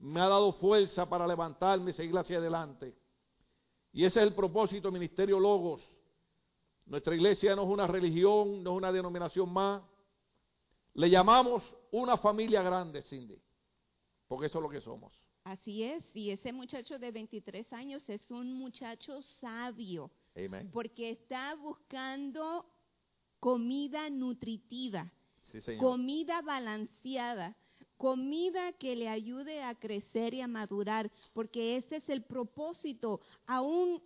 me 0.00 0.18
ha 0.18 0.26
dado 0.26 0.54
fuerza 0.54 1.08
para 1.08 1.24
levantarme 1.24 1.92
y 1.92 1.94
seguir 1.94 2.18
hacia 2.18 2.38
adelante. 2.38 2.96
Y 3.92 4.04
ese 4.04 4.18
es 4.18 4.26
el 4.26 4.34
propósito 4.34 4.88
del 4.88 4.94
Ministerio 4.94 5.38
Logos. 5.38 5.88
Nuestra 6.86 7.14
iglesia 7.14 7.54
no 7.54 7.62
es 7.62 7.68
una 7.68 7.86
religión, 7.86 8.64
no 8.64 8.72
es 8.72 8.76
una 8.78 8.90
denominación 8.90 9.52
más. 9.52 9.84
Le 10.94 11.08
llamamos 11.08 11.62
una 11.92 12.16
familia 12.16 12.60
grande, 12.60 13.02
Cindy, 13.02 13.40
porque 14.26 14.46
eso 14.46 14.58
es 14.58 14.62
lo 14.64 14.68
que 14.68 14.80
somos. 14.80 15.12
Así 15.46 15.84
es, 15.84 16.04
y 16.12 16.30
ese 16.30 16.52
muchacho 16.52 16.98
de 16.98 17.12
23 17.12 17.72
años 17.72 18.02
es 18.10 18.32
un 18.32 18.52
muchacho 18.54 19.22
sabio, 19.40 20.10
porque 20.72 21.10
está 21.10 21.54
buscando 21.54 22.66
comida 23.38 24.10
nutritiva, 24.10 25.08
Sí, 25.44 25.60
comida 25.78 26.42
balanceada, 26.42 27.56
comida 27.96 28.72
que 28.72 28.96
le 28.96 29.08
ayude 29.08 29.62
a 29.62 29.76
crecer 29.76 30.34
y 30.34 30.40
a 30.40 30.48
madurar, 30.48 31.12
porque 31.32 31.76
ese 31.76 31.98
es 31.98 32.08
el 32.08 32.24
propósito, 32.24 33.20
aún 33.46 34.02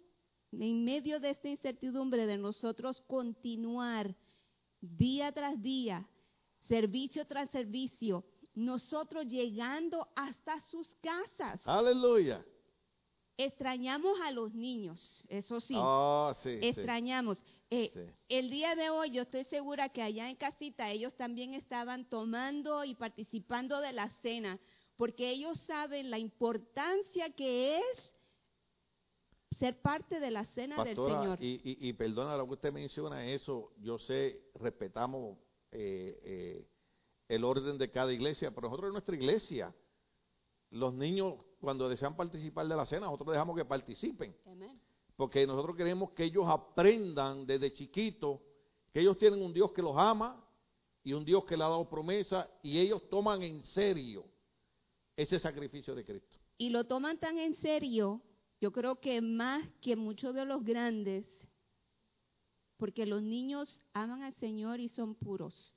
en 0.52 0.84
medio 0.84 1.20
de 1.20 1.30
esta 1.30 1.48
incertidumbre 1.48 2.26
de 2.26 2.36
nosotros 2.36 3.00
continuar 3.06 4.14
día 4.82 5.32
tras 5.32 5.62
día, 5.62 6.06
servicio 6.68 7.26
tras 7.26 7.48
servicio, 7.48 8.26
nosotros 8.64 9.26
llegando 9.26 10.08
hasta 10.14 10.60
sus 10.62 10.88
casas. 11.02 11.60
Aleluya. 11.64 12.44
Extrañamos 13.36 14.20
a 14.20 14.30
los 14.32 14.52
niños, 14.52 15.24
eso 15.28 15.60
sí, 15.60 15.74
Oh, 15.76 16.34
sí, 16.42 16.58
sí. 16.60 16.66
extrañamos. 16.66 17.38
Eh, 17.70 17.90
Sí. 17.94 18.00
El 18.28 18.50
día 18.50 18.74
de 18.74 18.90
hoy 18.90 19.12
yo 19.12 19.22
estoy 19.22 19.44
segura 19.44 19.88
que 19.88 20.02
allá 20.02 20.28
en 20.28 20.36
casita 20.36 20.90
ellos 20.90 21.14
también 21.16 21.54
estaban 21.54 22.04
tomando 22.10 22.84
y 22.84 22.94
participando 22.94 23.80
de 23.80 23.92
la 23.92 24.10
cena, 24.22 24.58
porque 24.96 25.30
ellos 25.30 25.58
saben 25.66 26.10
la 26.10 26.18
importancia 26.18 27.30
que 27.30 27.78
es 27.78 28.12
ser 29.58 29.80
parte 29.80 30.20
de 30.20 30.30
la 30.30 30.44
cena 30.46 30.82
del 30.84 30.96
Señor. 30.96 31.38
y, 31.40 31.60
y, 31.64 31.88
y 31.88 31.92
perdona 31.94 32.36
lo 32.36 32.46
que 32.46 32.54
usted 32.54 32.72
menciona 32.72 33.26
eso, 33.26 33.72
yo 33.78 33.98
sé, 33.98 34.42
respetamos 34.56 35.38
eh, 35.72 36.18
eh, 36.24 36.66
el 37.30 37.44
orden 37.44 37.78
de 37.78 37.92
cada 37.92 38.12
iglesia, 38.12 38.50
pero 38.50 38.66
nosotros 38.66 38.88
en 38.88 38.94
nuestra 38.94 39.14
iglesia, 39.14 39.72
los 40.70 40.92
niños 40.92 41.34
cuando 41.60 41.88
desean 41.88 42.16
participar 42.16 42.66
de 42.66 42.74
la 42.74 42.84
cena, 42.86 43.06
nosotros 43.06 43.32
dejamos 43.32 43.56
que 43.56 43.64
participen, 43.64 44.36
porque 45.14 45.46
nosotros 45.46 45.76
queremos 45.76 46.10
que 46.10 46.24
ellos 46.24 46.44
aprendan 46.48 47.46
desde 47.46 47.72
chiquitos 47.72 48.40
que 48.92 49.00
ellos 49.00 49.16
tienen 49.16 49.40
un 49.42 49.52
Dios 49.52 49.70
que 49.70 49.80
los 49.80 49.96
ama 49.96 50.44
y 51.04 51.12
un 51.12 51.24
Dios 51.24 51.44
que 51.44 51.56
le 51.56 51.62
ha 51.62 51.68
dado 51.68 51.88
promesa 51.88 52.50
y 52.64 52.80
ellos 52.80 53.08
toman 53.08 53.42
en 53.42 53.64
serio 53.64 54.24
ese 55.14 55.38
sacrificio 55.38 55.94
de 55.94 56.04
Cristo. 56.04 56.36
Y 56.58 56.70
lo 56.70 56.82
toman 56.82 57.20
tan 57.20 57.38
en 57.38 57.54
serio, 57.54 58.22
yo 58.60 58.72
creo 58.72 58.98
que 58.98 59.20
más 59.20 59.64
que 59.80 59.94
muchos 59.94 60.34
de 60.34 60.44
los 60.44 60.64
grandes, 60.64 61.26
porque 62.76 63.06
los 63.06 63.22
niños 63.22 63.78
aman 63.92 64.24
al 64.24 64.34
Señor 64.34 64.80
y 64.80 64.88
son 64.88 65.14
puros. 65.14 65.76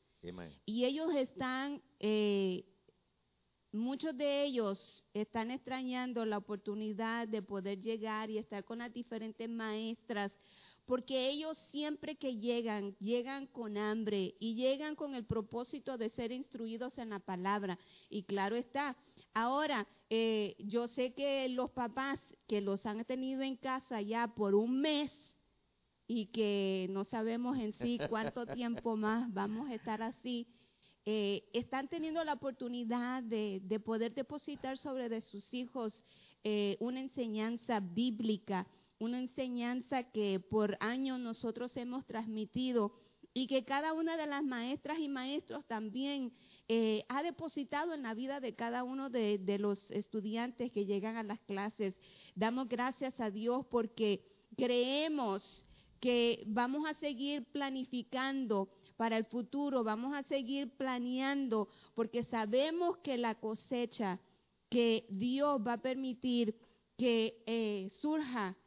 Y 0.65 0.85
ellos 0.85 1.13
están, 1.15 1.81
eh, 1.99 2.63
muchos 3.71 4.15
de 4.15 4.45
ellos 4.45 5.03
están 5.13 5.51
extrañando 5.51 6.25
la 6.25 6.37
oportunidad 6.37 7.27
de 7.27 7.41
poder 7.41 7.81
llegar 7.81 8.29
y 8.29 8.37
estar 8.37 8.63
con 8.63 8.79
las 8.79 8.93
diferentes 8.93 9.49
maestras, 9.49 10.33
porque 10.85 11.29
ellos 11.29 11.57
siempre 11.71 12.15
que 12.15 12.37
llegan, 12.37 12.95
llegan 12.99 13.47
con 13.47 13.77
hambre 13.77 14.35
y 14.39 14.55
llegan 14.55 14.95
con 14.95 15.15
el 15.15 15.25
propósito 15.25 15.97
de 15.97 16.09
ser 16.09 16.31
instruidos 16.31 16.97
en 16.97 17.09
la 17.09 17.19
palabra. 17.19 17.79
Y 18.09 18.23
claro 18.23 18.55
está, 18.55 18.95
ahora 19.33 19.87
eh, 20.09 20.55
yo 20.59 20.87
sé 20.87 21.13
que 21.13 21.49
los 21.49 21.71
papás 21.71 22.19
que 22.47 22.61
los 22.61 22.85
han 22.85 23.03
tenido 23.05 23.41
en 23.41 23.55
casa 23.55 24.01
ya 24.01 24.27
por 24.27 24.55
un 24.55 24.79
mes 24.79 25.22
y 26.15 26.27
que 26.27 26.87
no 26.91 27.03
sabemos 27.03 27.57
en 27.57 27.73
sí 27.73 27.99
cuánto 28.09 28.45
tiempo 28.55 28.95
más 28.95 29.33
vamos 29.33 29.69
a 29.69 29.73
estar 29.73 30.01
así, 30.01 30.47
eh, 31.05 31.43
están 31.53 31.87
teniendo 31.87 32.23
la 32.23 32.33
oportunidad 32.33 33.23
de, 33.23 33.61
de, 33.63 33.79
poder 33.79 34.13
depositar 34.13 34.77
sobre 34.77 35.09
de 35.09 35.21
sus 35.21 35.53
hijos 35.53 36.01
eh, 36.43 36.77
una 36.79 37.01
enseñanza 37.01 37.79
bíblica, 37.81 38.67
una 38.99 39.19
enseñanza 39.19 40.03
que 40.03 40.39
por 40.39 40.77
años 40.79 41.19
nosotros 41.19 41.75
hemos 41.75 42.05
transmitido 42.05 42.93
y 43.33 43.47
que 43.47 43.65
cada 43.65 43.91
una 43.93 44.15
de 44.15 44.27
las 44.27 44.43
maestras 44.43 44.99
y 44.99 45.09
maestros 45.09 45.65
también 45.65 46.31
eh, 46.69 47.03
ha 47.09 47.23
depositado 47.23 47.93
en 47.93 48.03
la 48.03 48.13
vida 48.13 48.39
de 48.39 48.53
cada 48.53 48.83
uno 48.83 49.09
de, 49.09 49.39
de 49.39 49.57
los 49.57 49.89
estudiantes 49.91 50.71
que 50.71 50.85
llegan 50.85 51.17
a 51.17 51.23
las 51.23 51.39
clases. 51.41 51.95
Damos 52.35 52.69
gracias 52.69 53.19
a 53.19 53.31
Dios 53.31 53.65
porque 53.65 54.23
creemos 54.55 55.65
que 56.03 56.43
vamos 56.47 56.85
a 56.85 56.93
seguir 56.95 57.45
planificando 57.45 58.67
para 58.97 59.15
el 59.15 59.23
futuro, 59.23 59.85
vamos 59.85 60.13
a 60.13 60.21
seguir 60.23 60.69
planeando 60.75 61.69
porque 61.95 62.25
sabemos 62.25 62.97
que 62.97 63.17
la 63.17 63.35
cosecha 63.35 64.19
que 64.67 65.05
Dios 65.09 65.61
va 65.65 65.73
a 65.73 65.81
permitir 65.81 66.57
que 66.97 67.41
eh, 67.45 67.89
surja 68.01 68.57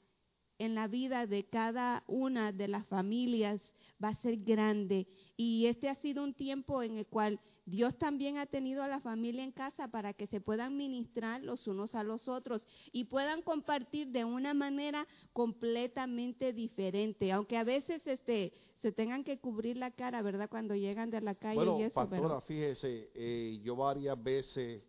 en 0.57 0.75
la 0.75 0.89
vida 0.89 1.27
de 1.27 1.45
cada 1.45 2.05
una 2.07 2.53
de 2.53 2.69
las 2.69 2.87
familias 2.87 3.61
va 4.03 4.09
a 4.09 4.23
ser 4.23 4.39
grande. 4.39 5.07
Y 5.37 5.67
este 5.67 5.91
ha 5.91 5.95
sido 5.97 6.25
un 6.25 6.33
tiempo 6.33 6.83
en 6.83 6.97
el 6.97 7.07
cual 7.07 7.39
Dios 7.67 7.99
también 7.99 8.39
ha 8.39 8.47
tenido 8.47 8.85
a 8.85 8.89
la 8.89 9.01
familia 9.01 9.43
en 9.43 9.51
casa 9.51 9.89
para 9.89 10.15
que 10.15 10.29
se 10.29 10.41
puedan 10.41 10.77
ministrar 10.77 11.43
los 11.43 11.67
unos 11.67 11.97
a 11.97 12.05
los 12.05 12.29
otros 12.29 12.65
y 12.93 13.07
puedan 13.07 13.43
compartir 13.43 14.09
de 14.09 14.25
una 14.25 14.55
manera 14.55 15.07
completamente 15.33 16.53
diferente, 16.53 17.33
aunque 17.33 17.57
a 17.57 17.65
veces 17.65 18.07
este 18.07 18.53
se 18.81 18.93
tengan 18.93 19.25
que 19.25 19.41
cubrir 19.41 19.77
la 19.77 19.91
cara, 19.91 20.23
¿verdad? 20.23 20.49
Cuando 20.49 20.77
llegan 20.77 21.11
de 21.11 21.21
la 21.21 21.35
calle 21.35 21.57
bueno, 21.57 21.81
y 21.81 21.83
eso. 21.83 21.95
pastora, 21.95 22.41
fíjese, 22.41 23.11
eh, 23.15 23.61
yo 23.65 23.75
varias 23.75 24.23
veces 24.23 24.85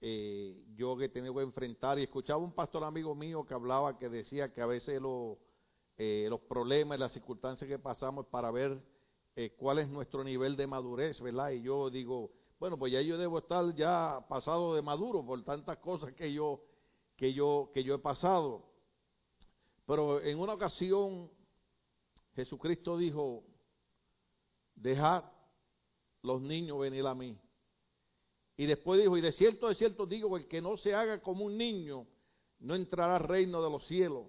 eh, 0.00 0.64
yo 0.76 0.96
que 0.96 1.06
he 1.06 1.08
tenido 1.08 1.34
que 1.34 1.42
enfrentar 1.42 1.98
y 1.98 2.04
escuchaba 2.04 2.38
un 2.38 2.52
pastor 2.52 2.84
amigo 2.84 3.16
mío 3.16 3.44
que 3.44 3.54
hablaba 3.54 3.98
que 3.98 4.08
decía 4.08 4.52
que 4.52 4.60
a 4.60 4.66
veces 4.66 5.00
lo, 5.00 5.38
eh, 5.98 6.26
los 6.30 6.40
problemas 6.40 6.98
y 6.98 7.00
las 7.00 7.12
circunstancias 7.12 7.68
que 7.68 7.80
pasamos 7.80 8.26
para 8.26 8.52
ver 8.52 8.80
eh, 9.36 9.50
cuál 9.54 9.80
es 9.80 9.88
nuestro 9.88 10.24
nivel 10.24 10.56
de 10.56 10.66
madurez, 10.66 11.20
¿verdad? 11.20 11.50
Y 11.50 11.60
yo 11.60 11.90
digo, 11.90 12.32
bueno, 12.58 12.78
pues 12.78 12.90
ya 12.90 13.02
yo 13.02 13.18
debo 13.18 13.38
estar 13.38 13.74
ya 13.74 14.24
pasado 14.28 14.74
de 14.74 14.80
maduro 14.80 15.24
por 15.24 15.44
tantas 15.44 15.76
cosas 15.78 16.14
que 16.14 16.32
yo, 16.32 16.62
que 17.16 17.34
yo, 17.34 17.70
que 17.74 17.84
yo 17.84 17.94
he 17.94 17.98
pasado. 17.98 18.64
Pero 19.84 20.22
en 20.22 20.38
una 20.40 20.54
ocasión 20.54 21.30
Jesucristo 22.34 22.96
dijo, 22.96 23.44
dejad 24.74 25.24
los 26.22 26.40
niños 26.40 26.78
venir 26.78 27.06
a 27.06 27.14
mí. 27.14 27.38
Y 28.56 28.64
después 28.64 28.98
dijo, 29.00 29.18
y 29.18 29.20
de 29.20 29.32
cierto, 29.32 29.68
de 29.68 29.74
cierto 29.74 30.06
digo, 30.06 30.34
el 30.38 30.48
que 30.48 30.62
no 30.62 30.78
se 30.78 30.94
haga 30.94 31.20
como 31.20 31.44
un 31.44 31.58
niño, 31.58 32.06
no 32.60 32.74
entrará 32.74 33.16
al 33.16 33.24
reino 33.24 33.62
de 33.62 33.70
los 33.70 33.86
cielos. 33.86 34.26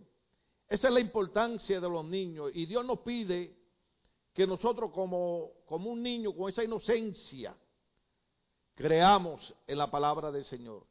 Esa 0.67 0.89
es 0.89 0.93
la 0.93 0.99
importancia 0.99 1.79
de 1.79 1.89
los 1.89 2.03
niños. 2.03 2.51
Y 2.53 2.65
Dios 2.65 2.85
nos 2.85 2.99
pide 2.99 3.57
que 4.37 4.45
nosotros 4.45 4.91
como, 4.91 5.49
como 5.65 5.89
un 5.89 6.03
niño, 6.03 6.31
con 6.31 6.47
esa 6.47 6.63
inocencia, 6.63 7.57
creamos 8.75 9.51
en 9.65 9.79
la 9.79 9.89
palabra 9.89 10.31
del 10.31 10.45
Señor. 10.45 10.85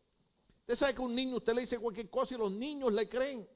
Usted 0.63 0.75
sabe 0.75 0.97
que 0.97 1.01
un 1.01 1.15
niño, 1.15 1.37
usted 1.37 1.55
le 1.55 1.61
dice 1.61 1.79
cualquier 1.79 2.11
cosa 2.11 2.35
y 2.35 2.39
los 2.39 2.51
niños 2.51 2.93
le 2.93 3.09
creen. 3.09 3.49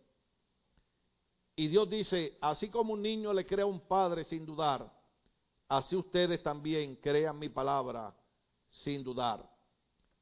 Y 1.57 1.67
Dios 1.67 1.91
dice, 1.91 2.39
así 2.41 2.69
como 2.69 2.93
un 2.93 3.03
niño 3.03 3.33
le 3.33 3.45
cree 3.45 3.65
a 3.65 3.67
un 3.67 3.81
padre 3.81 4.23
sin 4.23 4.47
dudar, 4.47 4.89
así 5.67 5.97
ustedes 5.97 6.41
también 6.41 6.95
crean 6.95 7.37
mi 7.37 7.49
palabra 7.49 8.15
sin 8.71 9.03
dudar. 9.03 9.45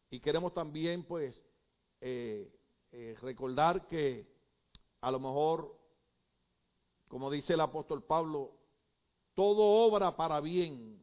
Y 0.09 0.19
queremos 0.19 0.55
también, 0.55 1.05
pues, 1.05 1.39
eh, 2.01 2.51
eh, 2.91 3.19
recordar 3.21 3.87
que 3.87 4.27
a 5.03 5.11
lo 5.11 5.21
mejor, 5.21 5.77
como 7.07 7.31
dice 7.31 7.53
el 7.53 7.61
apóstol 7.61 8.03
Pablo, 8.03 8.58
todo 9.39 9.63
obra 9.63 10.17
para 10.17 10.41
bien 10.41 11.01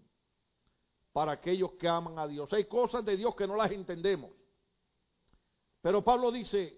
para 1.14 1.32
aquellos 1.32 1.72
que 1.76 1.88
aman 1.88 2.20
a 2.20 2.28
Dios. 2.28 2.52
Hay 2.52 2.66
cosas 2.66 3.06
de 3.06 3.16
Dios 3.16 3.34
que 3.34 3.48
no 3.48 3.56
las 3.56 3.72
entendemos. 3.72 4.30
Pero 5.80 6.04
Pablo 6.04 6.34
dice, 6.34 6.78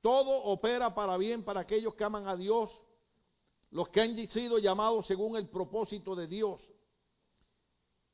todo 0.00 0.44
opera 0.44 0.94
para 0.94 1.16
bien 1.16 1.42
para 1.42 1.62
aquellos 1.62 1.92
que 1.96 2.04
aman 2.04 2.28
a 2.28 2.36
Dios, 2.36 2.70
los 3.72 3.88
que 3.88 4.00
han 4.00 4.16
sido 4.28 4.58
llamados 4.58 5.08
según 5.08 5.36
el 5.36 5.48
propósito 5.48 6.14
de 6.14 6.28
Dios. 6.28 6.62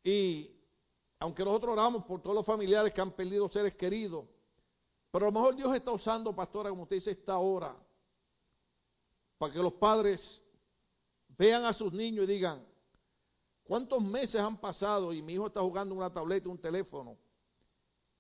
Y 0.02 0.50
aunque 1.18 1.44
nosotros 1.44 1.74
oramos 1.74 2.06
por 2.06 2.22
todos 2.22 2.36
los 2.36 2.46
familiares 2.46 2.94
que 2.94 3.02
han 3.02 3.12
perdido 3.12 3.50
seres 3.50 3.74
queridos, 3.74 4.24
pero 5.10 5.26
a 5.26 5.28
lo 5.28 5.32
mejor 5.38 5.56
Dios 5.56 5.76
está 5.76 5.90
usando, 5.90 6.34
pastora, 6.34 6.70
como 6.70 6.84
usted 6.84 6.96
dice, 6.96 7.10
esta 7.10 7.36
hora, 7.36 7.76
para 9.36 9.52
que 9.52 9.58
los 9.58 9.74
padres 9.74 10.42
vean 11.36 11.64
a 11.64 11.72
sus 11.72 11.92
niños 11.92 12.24
y 12.24 12.32
digan, 12.32 12.64
¿cuántos 13.64 14.02
meses 14.02 14.40
han 14.40 14.60
pasado 14.60 15.12
y 15.12 15.22
mi 15.22 15.34
hijo 15.34 15.46
está 15.46 15.60
jugando 15.60 15.94
una 15.94 16.12
tableta, 16.12 16.48
un 16.48 16.58
teléfono? 16.58 17.16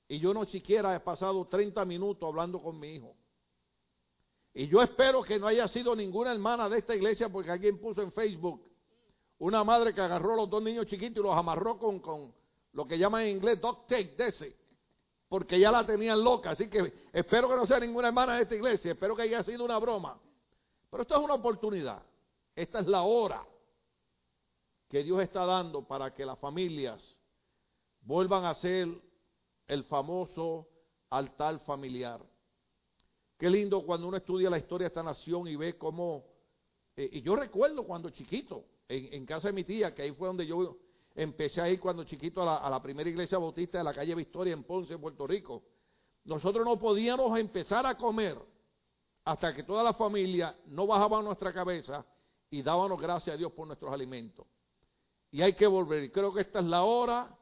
Y 0.08 0.18
yo 0.18 0.34
no 0.34 0.44
siquiera 0.44 0.94
he 0.94 1.00
pasado 1.00 1.46
30 1.46 1.84
minutos 1.84 2.26
hablando 2.26 2.60
con 2.60 2.78
mi 2.78 2.94
hijo. 2.94 3.16
Y 4.54 4.68
yo 4.68 4.82
espero 4.82 5.22
que 5.22 5.38
no 5.38 5.46
haya 5.46 5.66
sido 5.68 5.96
ninguna 5.96 6.32
hermana 6.32 6.68
de 6.68 6.78
esta 6.78 6.94
iglesia 6.94 7.30
porque 7.30 7.50
alguien 7.50 7.80
puso 7.80 8.02
en 8.02 8.12
Facebook 8.12 8.62
una 9.38 9.64
madre 9.64 9.94
que 9.94 10.00
agarró 10.00 10.34
a 10.34 10.36
los 10.36 10.50
dos 10.50 10.62
niños 10.62 10.86
chiquitos 10.86 11.18
y 11.18 11.26
los 11.26 11.34
amarró 11.36 11.78
con, 11.78 12.00
con 12.00 12.32
lo 12.72 12.86
que 12.86 12.98
llaman 12.98 13.22
en 13.22 13.36
inglés 13.36 13.60
dog 13.60 13.86
take 13.86 14.14
de 14.16 14.28
ese, 14.28 14.56
porque 15.28 15.58
ya 15.58 15.72
la 15.72 15.84
tenían 15.84 16.22
loca. 16.22 16.50
Así 16.50 16.68
que 16.68 17.08
espero 17.12 17.48
que 17.48 17.56
no 17.56 17.66
sea 17.66 17.80
ninguna 17.80 18.08
hermana 18.08 18.36
de 18.36 18.42
esta 18.42 18.54
iglesia, 18.54 18.92
espero 18.92 19.16
que 19.16 19.22
haya 19.22 19.42
sido 19.42 19.64
una 19.64 19.78
broma. 19.78 20.20
Pero 20.90 21.02
esto 21.02 21.16
es 21.16 21.24
una 21.24 21.34
oportunidad. 21.34 22.02
Esta 22.54 22.80
es 22.80 22.86
la 22.86 23.02
hora 23.02 23.46
que 24.88 25.02
Dios 25.02 25.22
está 25.22 25.46
dando 25.46 25.86
para 25.86 26.14
que 26.14 26.26
las 26.26 26.38
familias 26.38 27.02
vuelvan 28.02 28.44
a 28.44 28.54
ser 28.56 28.88
el 29.66 29.84
famoso 29.84 30.68
altar 31.08 31.58
familiar. 31.60 32.20
Qué 33.38 33.48
lindo 33.48 33.84
cuando 33.86 34.06
uno 34.06 34.18
estudia 34.18 34.50
la 34.50 34.58
historia 34.58 34.84
de 34.84 34.88
esta 34.88 35.02
nación 35.02 35.48
y 35.48 35.56
ve 35.56 35.78
cómo, 35.78 36.26
eh, 36.94 37.08
y 37.10 37.22
yo 37.22 37.36
recuerdo 37.36 37.84
cuando 37.84 38.10
chiquito, 38.10 38.66
en, 38.86 39.24
casa 39.24 39.48
de 39.48 39.54
mi 39.54 39.64
tía, 39.64 39.94
que 39.94 40.02
ahí 40.02 40.12
fue 40.12 40.28
donde 40.28 40.46
yo 40.46 40.76
empecé 41.14 41.62
a 41.62 41.70
ir 41.70 41.80
cuando 41.80 42.04
chiquito 42.04 42.42
a 42.42 42.44
la, 42.44 42.56
a 42.58 42.68
la 42.68 42.82
primera 42.82 43.08
iglesia 43.08 43.38
bautista 43.38 43.78
de 43.78 43.84
la 43.84 43.94
calle 43.94 44.14
Victoria 44.14 44.52
en 44.52 44.64
Ponce, 44.64 44.98
Puerto 44.98 45.26
Rico. 45.26 45.62
Nosotros 46.24 46.66
no 46.66 46.78
podíamos 46.78 47.38
empezar 47.38 47.86
a 47.86 47.96
comer 47.96 48.38
hasta 49.24 49.54
que 49.54 49.62
toda 49.62 49.82
la 49.82 49.94
familia 49.94 50.54
no 50.66 50.86
bajaba 50.86 51.22
nuestra 51.22 51.54
cabeza 51.54 52.04
y 52.52 52.60
dábamos 52.60 53.00
gracias 53.00 53.32
a 53.32 53.38
Dios 53.38 53.50
por 53.52 53.66
nuestros 53.66 53.90
alimentos. 53.90 54.46
Y 55.30 55.40
hay 55.40 55.54
que 55.54 55.66
volver. 55.66 56.04
Y 56.04 56.10
creo 56.10 56.34
que 56.34 56.42
esta 56.42 56.58
es 56.58 56.66
la 56.66 56.82
hora 56.82 57.34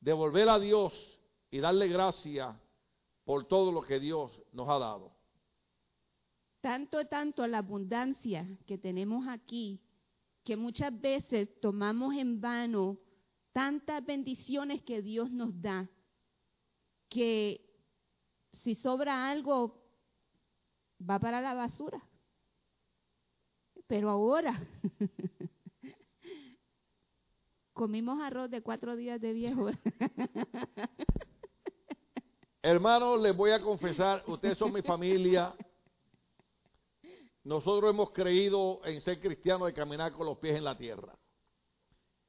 de 0.00 0.12
volver 0.14 0.48
a 0.48 0.58
Dios 0.58 0.94
y 1.50 1.58
darle 1.58 1.86
gracias 1.86 2.56
por 3.24 3.46
todo 3.46 3.70
lo 3.70 3.82
que 3.82 4.00
Dios 4.00 4.32
nos 4.52 4.70
ha 4.70 4.78
dado. 4.78 5.12
Tanto, 6.62 7.06
tanto 7.06 7.46
la 7.46 7.58
abundancia 7.58 8.48
que 8.66 8.78
tenemos 8.78 9.28
aquí, 9.28 9.82
que 10.44 10.56
muchas 10.56 10.98
veces 10.98 11.60
tomamos 11.60 12.14
en 12.14 12.40
vano 12.40 12.96
tantas 13.52 14.02
bendiciones 14.04 14.80
que 14.80 15.02
Dios 15.02 15.30
nos 15.30 15.60
da, 15.60 15.90
que 17.10 17.60
si 18.62 18.74
sobra 18.76 19.28
algo, 19.28 19.84
va 20.98 21.18
para 21.18 21.42
la 21.42 21.52
basura 21.52 22.02
pero 23.86 24.10
ahora 24.10 24.60
comimos 27.72 28.20
arroz 28.20 28.50
de 28.50 28.62
cuatro 28.62 28.96
días 28.96 29.20
de 29.20 29.32
viejo. 29.32 29.70
Hermanos, 32.62 33.20
les 33.20 33.36
voy 33.36 33.52
a 33.52 33.60
confesar, 33.60 34.24
ustedes 34.26 34.58
son 34.58 34.72
mi 34.72 34.82
familia. 34.82 35.54
Nosotros 37.44 37.90
hemos 37.90 38.10
creído 38.10 38.80
en 38.84 39.00
ser 39.02 39.20
cristianos 39.20 39.70
y 39.70 39.72
caminar 39.72 40.12
con 40.12 40.26
los 40.26 40.38
pies 40.38 40.56
en 40.56 40.64
la 40.64 40.76
tierra. 40.76 41.16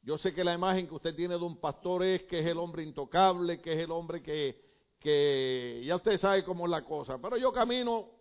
Yo 0.04 0.18
sé 0.18 0.34
que 0.34 0.44
la 0.44 0.54
imagen 0.54 0.88
que 0.88 0.94
usted 0.94 1.16
tiene 1.16 1.38
de 1.38 1.44
un 1.44 1.60
pastor 1.60 2.04
es 2.04 2.24
que 2.24 2.40
es 2.40 2.46
el 2.46 2.60
hombre 2.60 2.84
intocable, 2.84 3.60
que 3.60 3.74
es 3.74 3.80
el 3.80 3.92
hombre 3.92 4.22
que, 4.22 4.62
que 5.00 5.82
ya 5.84 5.96
usted 5.96 6.20
sabe 6.20 6.44
cómo 6.44 6.66
es 6.66 6.72
la 6.72 6.86
cosa. 6.86 7.20
Pero 7.20 7.36
yo 7.36 7.52
camino, 7.52 8.12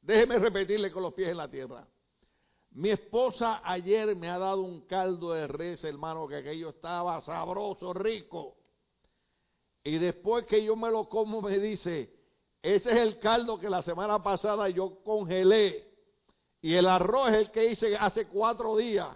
déjeme 0.00 0.38
repetirle 0.38 0.90
con 0.90 1.04
los 1.04 1.14
pies 1.14 1.28
en 1.28 1.36
la 1.36 1.48
tierra. 1.48 1.86
Mi 2.74 2.90
esposa 2.90 3.60
ayer 3.62 4.16
me 4.16 4.28
ha 4.28 4.36
dado 4.36 4.62
un 4.62 4.80
caldo 4.82 5.32
de 5.32 5.46
res, 5.46 5.84
hermano, 5.84 6.26
que 6.26 6.36
aquello 6.36 6.70
estaba 6.70 7.20
sabroso, 7.22 7.94
rico. 7.94 8.56
Y 9.84 9.98
después 9.98 10.44
que 10.46 10.64
yo 10.64 10.74
me 10.74 10.90
lo 10.90 11.08
como, 11.08 11.40
me 11.40 11.58
dice, 11.60 12.12
ese 12.60 12.90
es 12.90 12.96
el 12.96 13.20
caldo 13.20 13.60
que 13.60 13.70
la 13.70 13.82
semana 13.82 14.20
pasada 14.20 14.68
yo 14.70 15.04
congelé. 15.04 15.86
Y 16.62 16.74
el 16.74 16.86
arroz 16.88 17.28
es 17.28 17.34
el 17.34 17.50
que 17.52 17.70
hice 17.70 17.96
hace 17.96 18.26
cuatro 18.26 18.76
días. 18.76 19.08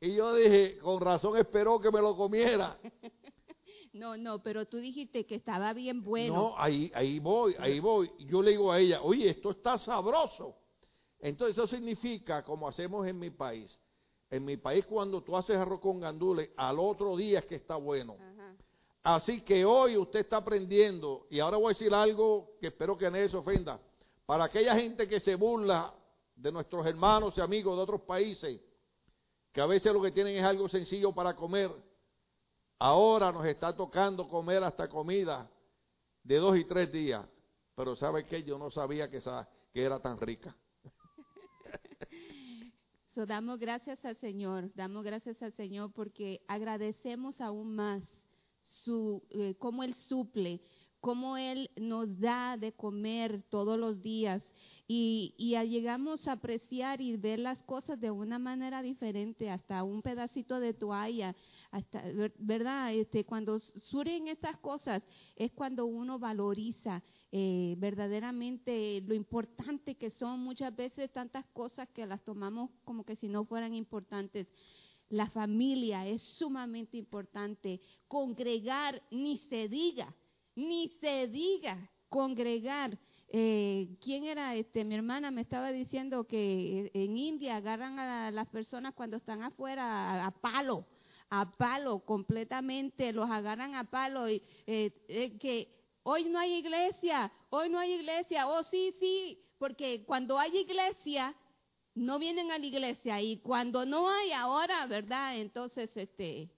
Y 0.00 0.14
yo 0.14 0.32
dije, 0.34 0.78
con 0.78 1.00
razón 1.00 1.36
esperó 1.36 1.80
que 1.80 1.90
me 1.90 2.00
lo 2.00 2.16
comiera. 2.16 2.78
No, 3.94 4.16
no, 4.16 4.42
pero 4.42 4.64
tú 4.64 4.78
dijiste 4.78 5.26
que 5.26 5.34
estaba 5.34 5.74
bien 5.74 6.02
bueno. 6.02 6.34
No, 6.34 6.54
ahí, 6.56 6.90
ahí 6.94 7.18
voy, 7.18 7.54
ahí 7.58 7.78
voy. 7.78 8.10
Yo 8.20 8.40
le 8.40 8.52
digo 8.52 8.72
a 8.72 8.80
ella, 8.80 9.02
oye, 9.02 9.28
esto 9.28 9.50
está 9.50 9.76
sabroso. 9.76 10.61
Entonces 11.22 11.56
eso 11.56 11.66
significa, 11.68 12.42
como 12.42 12.68
hacemos 12.68 13.06
en 13.06 13.18
mi 13.18 13.30
país, 13.30 13.78
en 14.28 14.44
mi 14.44 14.56
país 14.56 14.84
cuando 14.84 15.22
tú 15.22 15.36
haces 15.36 15.56
arroz 15.56 15.80
con 15.80 16.00
gandules, 16.00 16.50
al 16.56 16.78
otro 16.80 17.16
día 17.16 17.38
es 17.38 17.46
que 17.46 17.54
está 17.54 17.76
bueno. 17.76 18.16
Ajá. 18.20 18.56
Así 19.04 19.40
que 19.42 19.64
hoy 19.64 19.96
usted 19.96 20.20
está 20.20 20.38
aprendiendo, 20.38 21.26
y 21.30 21.40
ahora 21.40 21.56
voy 21.56 21.66
a 21.66 21.68
decir 21.76 21.94
algo 21.94 22.56
que 22.60 22.68
espero 22.68 22.98
que 22.98 23.10
nadie 23.10 23.28
se 23.28 23.36
ofenda, 23.36 23.80
para 24.26 24.44
aquella 24.44 24.74
gente 24.76 25.08
que 25.08 25.20
se 25.20 25.36
burla 25.36 25.94
de 26.34 26.50
nuestros 26.50 26.84
hermanos 26.86 27.34
y 27.36 27.40
amigos 27.40 27.76
de 27.76 27.82
otros 27.82 28.00
países, 28.02 28.60
que 29.52 29.60
a 29.60 29.66
veces 29.66 29.92
lo 29.92 30.02
que 30.02 30.10
tienen 30.10 30.36
es 30.36 30.44
algo 30.44 30.68
sencillo 30.68 31.12
para 31.12 31.36
comer, 31.36 31.70
ahora 32.78 33.30
nos 33.30 33.44
está 33.46 33.74
tocando 33.76 34.28
comer 34.28 34.62
hasta 34.64 34.88
comida 34.88 35.48
de 36.22 36.36
dos 36.36 36.56
y 36.56 36.64
tres 36.64 36.90
días, 36.90 37.24
pero 37.76 37.94
¿sabe 37.96 38.24
qué? 38.26 38.42
Yo 38.42 38.56
no 38.58 38.70
sabía 38.70 39.10
que, 39.10 39.18
esa, 39.18 39.48
que 39.72 39.82
era 39.82 40.00
tan 40.00 40.18
rica. 40.18 40.56
So, 43.14 43.26
damos 43.26 43.58
gracias 43.58 44.02
al 44.06 44.16
Señor, 44.16 44.72
damos 44.74 45.04
gracias 45.04 45.42
al 45.42 45.52
Señor 45.52 45.92
porque 45.92 46.40
agradecemos 46.48 47.42
aún 47.42 47.74
más 47.74 48.02
su, 48.62 49.22
eh, 49.28 49.54
cómo 49.58 49.84
Él 49.84 49.92
suple, 49.92 50.62
cómo 50.98 51.36
Él 51.36 51.70
nos 51.76 52.18
da 52.18 52.56
de 52.56 52.72
comer 52.72 53.42
todos 53.50 53.78
los 53.78 54.00
días 54.00 54.42
y, 54.94 55.34
y 55.38 55.56
llegamos 55.70 56.28
a 56.28 56.32
apreciar 56.32 57.00
y 57.00 57.16
ver 57.16 57.38
las 57.38 57.58
cosas 57.62 57.98
de 57.98 58.10
una 58.10 58.38
manera 58.38 58.82
diferente, 58.82 59.48
hasta 59.48 59.82
un 59.84 60.02
pedacito 60.02 60.60
de 60.60 60.74
toalla, 60.74 61.34
hasta, 61.70 62.02
ver- 62.02 62.34
¿verdad? 62.38 62.92
Este, 62.92 63.24
cuando 63.24 63.58
surgen 63.58 64.28
estas 64.28 64.58
cosas 64.58 65.02
es 65.34 65.50
cuando 65.52 65.86
uno 65.86 66.18
valoriza 66.18 67.02
eh, 67.30 67.74
verdaderamente 67.78 69.02
lo 69.06 69.14
importante 69.14 69.94
que 69.94 70.10
son 70.10 70.40
muchas 70.40 70.76
veces 70.76 71.10
tantas 71.10 71.46
cosas 71.54 71.88
que 71.88 72.06
las 72.06 72.22
tomamos 72.22 72.68
como 72.84 73.02
que 73.06 73.16
si 73.16 73.28
no 73.28 73.46
fueran 73.46 73.74
importantes. 73.74 74.46
La 75.08 75.30
familia 75.30 76.06
es 76.06 76.20
sumamente 76.38 76.98
importante. 76.98 77.80
Congregar, 78.08 79.02
ni 79.10 79.38
se 79.48 79.68
diga, 79.68 80.14
ni 80.54 80.88
se 81.00 81.28
diga 81.28 81.78
congregar. 82.10 82.98
Eh, 83.34 83.96
¿Quién 84.02 84.24
era 84.24 84.54
este? 84.54 84.84
Mi 84.84 84.94
hermana 84.94 85.30
me 85.30 85.40
estaba 85.40 85.72
diciendo 85.72 86.24
que 86.24 86.90
en 86.92 87.16
India 87.16 87.56
agarran 87.56 87.98
a 87.98 88.30
las 88.30 88.46
personas 88.48 88.92
cuando 88.92 89.16
están 89.16 89.42
afuera 89.42 89.84
a, 90.22 90.26
a 90.26 90.30
palo, 90.30 90.84
a 91.30 91.50
palo 91.50 92.00
completamente, 92.00 93.10
los 93.12 93.30
agarran 93.30 93.74
a 93.74 93.84
palo 93.84 94.28
y 94.28 94.42
eh, 94.66 94.90
eh, 95.08 95.38
que 95.38 95.74
hoy 96.02 96.26
no 96.28 96.38
hay 96.38 96.56
iglesia, 96.56 97.32
hoy 97.48 97.70
no 97.70 97.78
hay 97.78 97.92
iglesia, 97.94 98.46
oh 98.48 98.62
sí, 98.64 98.94
sí, 99.00 99.42
porque 99.56 100.04
cuando 100.04 100.38
hay 100.38 100.54
iglesia 100.58 101.34
no 101.94 102.18
vienen 102.18 102.50
a 102.50 102.58
la 102.58 102.66
iglesia 102.66 103.22
y 103.22 103.38
cuando 103.38 103.86
no 103.86 104.10
hay 104.10 104.32
ahora, 104.32 104.84
¿verdad? 104.86 105.38
Entonces, 105.38 105.90
este, 105.96 106.50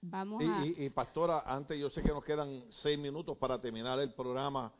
vamos 0.00 0.42
a... 0.44 0.64
Y, 0.64 0.80
y- 0.80 0.84
y, 0.86 0.90
pastora, 0.90 1.42
antes 1.44 1.76
yo 1.76 1.90
sé 1.90 2.02
que 2.02 2.10
nos 2.10 2.24
quedan 2.24 2.62
seis 2.70 2.96
minutos 2.98 3.36
para 3.36 3.60
terminar 3.60 3.98
el 3.98 4.12
programa, 4.14 4.72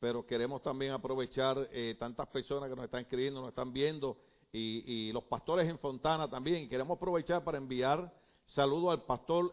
pero 0.00 0.24
queremos 0.26 0.62
también 0.62 0.92
aprovechar 0.92 1.68
eh, 1.72 1.96
tantas 1.98 2.28
personas 2.28 2.68
que 2.68 2.76
nos 2.76 2.84
están 2.84 3.02
escribiendo, 3.02 3.40
nos 3.40 3.50
están 3.50 3.72
viendo, 3.72 4.16
y, 4.52 5.12
los 5.12 5.24
pastores 5.24 5.68
en 5.68 5.78
Fontana 5.78 6.28
también. 6.28 6.68
Queremos 6.68 6.96
aprovechar 6.96 7.44
para 7.44 7.58
enviar 7.58 8.12
saludos 8.46 8.92
al 8.92 9.02
pastor 9.04 9.52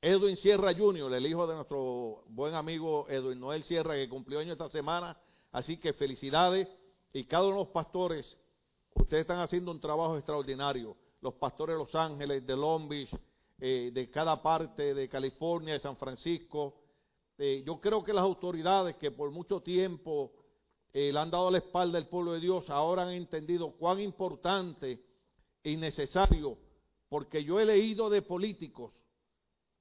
Edwin 0.00 0.36
Sierra 0.36 0.74
Jr., 0.74 1.12
el 1.12 1.26
hijo 1.26 1.46
de 1.46 1.54
nuestro 1.54 2.24
buen 2.28 2.54
amigo 2.54 3.06
Edwin 3.08 3.40
Noel 3.40 3.64
Sierra, 3.64 3.94
que 3.94 4.08
cumplió 4.08 4.38
año 4.38 4.52
esta 4.52 4.70
semana. 4.70 5.16
Así 5.52 5.76
que 5.76 5.92
felicidades. 5.92 6.68
Y 7.12 7.24
cada 7.24 7.44
uno 7.44 7.58
de 7.58 7.64
los 7.64 7.68
pastores, 7.68 8.36
ustedes 8.94 9.22
están 9.22 9.40
haciendo 9.40 9.70
un 9.70 9.80
trabajo 9.80 10.16
extraordinario. 10.16 10.96
Los 11.20 11.34
pastores 11.34 11.74
de 11.74 11.78
Los 11.78 11.94
Ángeles, 11.94 12.46
de 12.46 12.56
Long 12.56 12.88
Beach, 12.88 13.10
eh, 13.60 13.90
de 13.94 14.10
cada 14.10 14.42
parte 14.42 14.94
de 14.94 15.08
California, 15.08 15.74
de 15.74 15.80
San 15.80 15.96
Francisco. 15.96 16.74
Eh, 17.36 17.64
yo 17.66 17.80
creo 17.80 18.04
que 18.04 18.12
las 18.12 18.22
autoridades 18.22 18.96
que 18.96 19.10
por 19.10 19.30
mucho 19.30 19.60
tiempo 19.60 20.32
eh, 20.92 21.12
le 21.12 21.18
han 21.18 21.30
dado 21.30 21.50
la 21.50 21.58
espalda 21.58 21.98
al 21.98 22.08
pueblo 22.08 22.32
de 22.32 22.40
Dios, 22.40 22.70
ahora 22.70 23.02
han 23.02 23.10
entendido 23.10 23.72
cuán 23.72 24.00
importante 24.00 25.04
y 25.64 25.76
necesario, 25.76 26.56
porque 27.08 27.42
yo 27.42 27.58
he 27.58 27.64
leído 27.64 28.08
de 28.08 28.22
políticos 28.22 28.92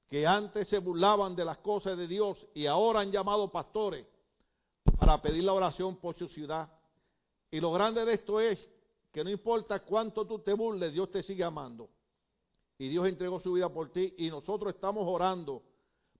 que 0.07 0.25
antes 0.25 0.67
se 0.67 0.79
burlaban 0.79 1.35
de 1.35 1.45
las 1.45 1.59
cosas 1.59 1.97
de 1.97 2.07
Dios 2.07 2.37
y 2.53 2.65
ahora 2.65 3.01
han 3.01 3.11
llamado 3.11 3.51
pastores 3.51 4.05
para 4.97 5.21
pedir 5.21 5.43
la 5.43 5.53
oración 5.53 5.97
por 5.97 6.15
su 6.15 6.27
ciudad. 6.27 6.69
Y 7.51 7.59
lo 7.59 7.71
grande 7.71 8.05
de 8.05 8.13
esto 8.13 8.39
es 8.39 8.59
que 9.11 9.23
no 9.23 9.29
importa 9.29 9.79
cuánto 9.79 10.25
tú 10.25 10.39
te 10.39 10.53
burles, 10.53 10.93
Dios 10.93 11.11
te 11.11 11.21
sigue 11.21 11.43
amando. 11.43 11.89
Y 12.79 12.89
Dios 12.89 13.07
entregó 13.07 13.39
su 13.39 13.53
vida 13.53 13.69
por 13.69 13.91
ti 13.91 14.15
y 14.17 14.29
nosotros 14.29 14.73
estamos 14.73 15.03
orando 15.07 15.61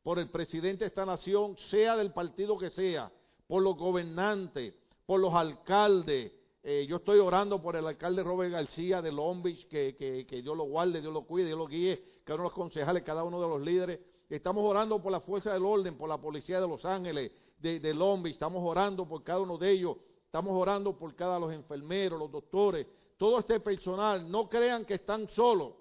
por 0.04 0.20
el 0.20 0.30
presidente 0.30 0.84
de 0.84 0.90
esta 0.90 1.06
nación, 1.06 1.58
sea 1.72 1.96
del 1.96 2.12
partido 2.12 2.58
que 2.58 2.70
sea, 2.70 3.12
por 3.48 3.64
los 3.64 3.78
gobernantes, 3.78 4.74
por 5.06 5.20
los 5.20 5.34
alcaldes. 5.34 6.32
Eh, 6.62 6.86
yo 6.88 6.98
estoy 6.98 7.20
orando 7.20 7.62
por 7.62 7.76
el 7.76 7.88
alcalde 7.88 8.24
Robert 8.24 8.52
García 8.52 9.02
de 9.02 9.12
Long 9.12 9.42
Beach, 9.42 9.68
que, 9.68 9.96
que, 9.96 10.26
que 10.26 10.42
Dios 10.42 10.56
lo 10.56 10.66
guarde, 10.66 11.02
Dios 11.02 11.14
lo 11.14 11.24
cuide, 11.24 11.48
Dios 11.48 11.58
lo 11.58 11.68
guíe, 11.68 12.22
cada 12.24 12.36
uno 12.36 12.44
de 12.44 12.50
los 12.50 12.54
concejales, 12.54 13.04
cada 13.04 13.24
uno 13.24 13.42
de 13.42 13.48
los 13.48 13.62
líderes. 13.62 14.00
Estamos 14.30 14.64
orando 14.66 15.02
por 15.02 15.12
la 15.12 15.22
fuerza 15.22 15.54
del 15.54 15.66
orden, 15.66 15.98
por 15.98 16.10
la 16.10 16.18
policía 16.18 16.60
de 16.60 16.68
Los 16.68 16.84
Ángeles, 16.86 17.32
de, 17.60 17.80
de 17.80 17.94
Long 17.94 18.24
Beach. 18.24 18.34
Estamos 18.34 18.62
orando 18.64 19.08
por 19.08 19.24
cada 19.24 19.42
uno 19.42 19.58
de 19.58 19.72
ellos. 19.72 19.98
Estamos 20.26 20.54
orando 20.54 20.98
por 20.98 21.14
cada 21.16 21.40
los 21.40 21.54
enfermeros, 21.54 22.18
los 22.18 22.32
doctores, 22.32 22.88
todo 23.18 23.40
este 23.40 23.60
personal. 23.60 24.30
No 24.30 24.50
crean 24.50 24.86
que 24.86 24.96
están 24.96 25.30
solos. 25.30 25.74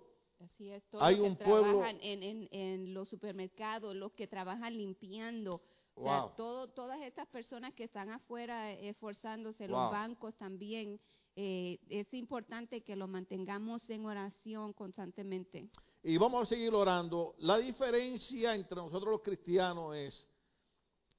Así 0.43 0.71
es, 0.71 0.83
todos 0.91 1.05
Hay 1.05 1.17
los 1.17 1.25
que 1.25 1.31
un 1.31 1.37
pueblo- 1.37 1.79
trabajan 1.79 1.99
en, 2.03 2.23
en, 2.23 2.49
en 2.51 2.95
los 2.95 3.09
supermercados, 3.09 3.95
los 3.95 4.13
que 4.13 4.27
trabajan 4.27 4.77
limpiando, 4.77 5.61
o 5.95 6.05
sea, 6.05 6.33
todo, 6.37 6.69
todas 6.69 7.01
estas 7.03 7.29
personas 7.29 7.75
que 7.75 7.85
están 7.85 8.11
afuera 8.11 8.73
eh, 8.73 8.89
esforzándose, 8.89 9.69
Wow. 9.69 9.77
los 9.79 9.91
bancos 9.93 10.35
también, 10.37 10.99
eh, 11.37 11.79
es 11.89 12.13
importante 12.15 12.83
que 12.83 12.97
lo 12.97 13.07
mantengamos 13.07 13.89
en 13.91 14.05
oración 14.07 14.73
constantemente. 14.73 15.69
Y 16.03 16.17
vamos 16.17 16.43
a 16.43 16.47
seguir 16.47 16.75
orando. 16.75 17.35
La 17.39 17.59
diferencia 17.59 18.55
entre 18.55 18.77
nosotros 18.77 19.13
los 19.13 19.21
cristianos 19.23 19.95
es 19.95 20.29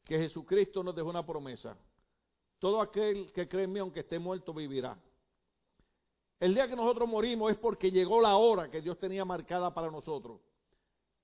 que 0.04 0.18
Jesucristo 0.18 0.84
nos 0.84 0.94
dejó 0.96 1.10
una 1.10 1.26
promesa. 1.26 1.78
Todo 2.60 2.82
aquel 2.82 3.32
que 3.32 3.48
cree 3.48 3.64
en 3.66 3.72
mí, 3.74 3.80
aunque 3.80 4.02
esté 4.02 4.20
muerto, 4.20 4.54
vivirá. 4.54 4.98
El 6.40 6.54
día 6.54 6.68
que 6.68 6.76
nosotros 6.76 7.08
morimos 7.08 7.52
es 7.52 7.58
porque 7.58 7.92
llegó 7.92 8.22
la 8.22 8.36
hora 8.36 8.70
que 8.70 8.82
Dios 8.82 9.00
tenía 9.00 9.24
marcada 9.24 9.74
para 9.74 9.90
nosotros. 9.90 10.42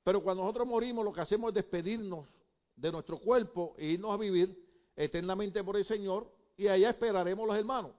Pero 0.03 0.24
cuando 0.24 0.43
nosotros 0.43 0.68
morimos, 0.68 1.03
lo 1.03 1.12
que 1.12 1.22
hacemos 1.22 1.49
es 1.49 1.55
despedirnos 1.55 2.28
de 2.76 2.91
nuestro 2.91 3.20
cuerpo 3.20 3.76
e 3.78 3.88
irnos 3.88 4.12
a 4.12 4.18
vivir 4.18 4.57
eternamente 4.95 5.64
por 5.64 5.78
el 5.78 5.86
Señor 5.86 6.32
y 6.55 6.68
allá 6.68 6.89
esperaremos 6.89 7.47
los 7.47 7.57
hermanos. 7.57 7.91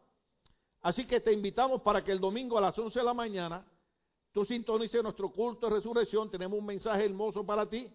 Así 0.83 1.07
que 1.07 1.21
te 1.21 1.33
invitamos 1.33 1.83
para 1.83 2.03
que 2.03 2.13
el 2.13 2.21
domingo 2.21 2.57
a 2.57 2.61
las 2.61 2.79
11 2.79 2.99
de 2.99 3.05
la 3.05 3.15
mañana 3.15 3.67
tú 4.33 4.45
sintonices 4.45 5.03
nuestro 5.03 5.31
culto 5.31 5.69
de 5.69 5.77
resurrección. 5.77 6.31
Tenemos 6.31 6.59
un 6.59 6.67
mensaje 6.67 7.05
hermoso 7.05 7.45
para 7.45 7.69
ti. 7.69 7.93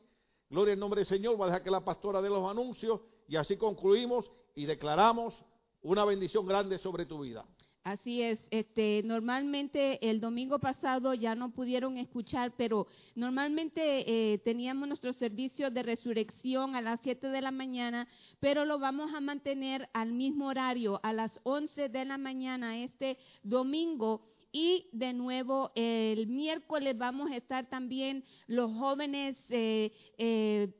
Gloria 0.50 0.74
al 0.74 0.80
nombre 0.80 1.00
del 1.00 1.08
Señor. 1.08 1.40
Va 1.40 1.46
a 1.46 1.48
dejar 1.48 1.64
que 1.64 1.72
la 1.72 1.84
pastora 1.84 2.22
dé 2.22 2.30
los 2.30 2.50
anuncios 2.50 3.02
y 3.28 3.36
así 3.36 3.58
concluimos 3.58 4.30
y 4.54 4.66
declaramos 4.66 5.34
una 5.82 6.06
bendición 6.06 6.46
grande 6.46 6.78
sobre 6.78 7.06
tu 7.06 7.22
vida. 7.22 7.46
Así 7.86 8.24
es, 8.24 8.40
este, 8.50 9.04
normalmente 9.06 10.10
el 10.10 10.20
domingo 10.20 10.58
pasado 10.58 11.14
ya 11.14 11.36
no 11.36 11.52
pudieron 11.52 12.00
escuchar, 12.00 12.52
pero 12.58 12.88
normalmente 13.14 14.34
eh, 14.34 14.40
teníamos 14.40 14.88
nuestro 14.88 15.14
servicio 15.14 15.70
de 15.70 15.84
resurrección 15.84 16.76
a 16.76 16.82
las 16.82 17.00
7 17.02 17.28
de 17.28 17.42
la 17.42 17.52
mañana, 17.52 18.08
pero 18.40 18.66
lo 18.66 18.80
vamos 18.80 19.14
a 19.14 19.22
mantener 19.22 19.88
al 19.94 20.14
mismo 20.14 20.48
horario, 20.48 21.00
a 21.04 21.14
las 21.14 21.40
11 21.44 21.90
de 21.90 22.06
la 22.06 22.18
mañana 22.18 22.80
este 22.80 23.20
domingo. 23.44 24.32
Y 24.52 24.88
de 24.92 25.14
nuevo, 25.14 25.72
el 25.76 26.26
miércoles 26.26 26.98
vamos 26.98 27.30
a 27.30 27.36
estar 27.36 27.68
también 27.68 28.24
los 28.48 28.72
jóvenes 28.72 29.38
eh, 29.50 29.92
eh, 30.18 30.74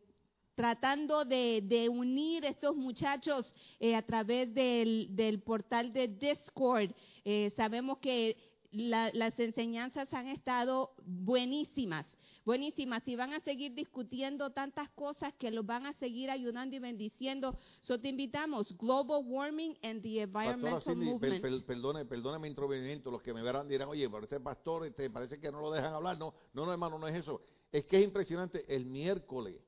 tratando 0.56 1.26
de, 1.26 1.62
de 1.64 1.90
unir 1.90 2.46
estos 2.46 2.76
muchachos 2.76 3.54
eh, 3.80 3.96
a 3.96 4.02
través 4.02 4.54
del, 4.54 5.08
del 5.16 5.40
portal 5.42 5.92
de 5.94 6.08
Discord. 6.08 6.92
Eh, 7.24 7.52
sabemos 7.56 7.98
que 8.00 8.38
la- 8.72 9.12
las 9.14 9.38
enseñanzas 9.40 10.14
han 10.14 10.28
estado 10.28 10.92
buenísimas, 11.06 12.06
buenísimas 12.44 13.08
y 13.08 13.16
van 13.16 13.34
a 13.34 13.40
seguir 13.40 13.74
discutiendo 13.74 14.50
tantas 14.52 14.90
cosas 14.90 15.34
que 15.36 15.50
los 15.52 15.66
van 15.66 15.86
a 15.86 15.94
seguir 15.94 16.30
ayudando 16.30 16.76
y 16.76 16.80
bendiciendo. 16.80 17.56
So 17.82 18.00
te 18.00 18.10
invitamos, 18.10 18.78
Global 18.78 19.22
Warming 19.26 19.78
and 19.82 20.02
the 20.02 20.22
Environmental 20.22 20.82
Cindy, 20.82 21.06
per- 21.06 21.14
Movement. 21.14 21.42
per- 21.42 21.66
perdone, 21.66 22.06
perdone 22.06 22.40
mi 22.40 22.48
intervenimiento, 22.50 23.12
los 23.12 23.22
que 23.22 23.34
me 23.34 23.42
verán 23.42 23.68
dirán, 23.68 23.88
oye, 23.90 24.10
pero 24.10 24.24
este 24.24 24.40
pastor 24.40 24.86
este, 24.86 25.10
parece 25.10 25.40
que 25.40 25.52
no 25.52 25.62
lo 25.62 25.72
dejan 25.72 25.94
hablar. 25.94 26.18
No, 26.18 26.34
no, 26.54 26.66
no, 26.66 26.72
hermano, 26.72 26.98
no 27.00 27.08
es 27.08 27.16
eso. 27.16 27.42
Es 27.72 27.86
que 27.86 27.98
es 28.00 28.04
impresionante, 28.04 28.66
el 28.74 28.86
miércoles 28.86 29.62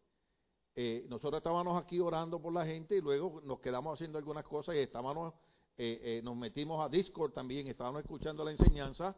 eh, 0.80 1.08
nosotros 1.10 1.40
estábamos 1.40 1.82
aquí 1.82 2.00
orando 2.00 2.40
por 2.40 2.54
la 2.54 2.64
gente 2.64 2.96
y 2.96 3.02
luego 3.02 3.42
nos 3.44 3.60
quedamos 3.60 3.96
haciendo 3.96 4.20
algunas 4.20 4.46
cosas 4.46 4.76
y 4.76 4.78
estábamos, 4.78 5.34
eh, 5.76 6.00
eh, 6.04 6.22
nos 6.24 6.38
metimos 6.38 6.86
a 6.86 6.88
Discord 6.88 7.34
también, 7.34 7.66
estábamos 7.66 8.04
escuchando 8.04 8.46
la 8.46 8.52
enseñanza 8.52 9.16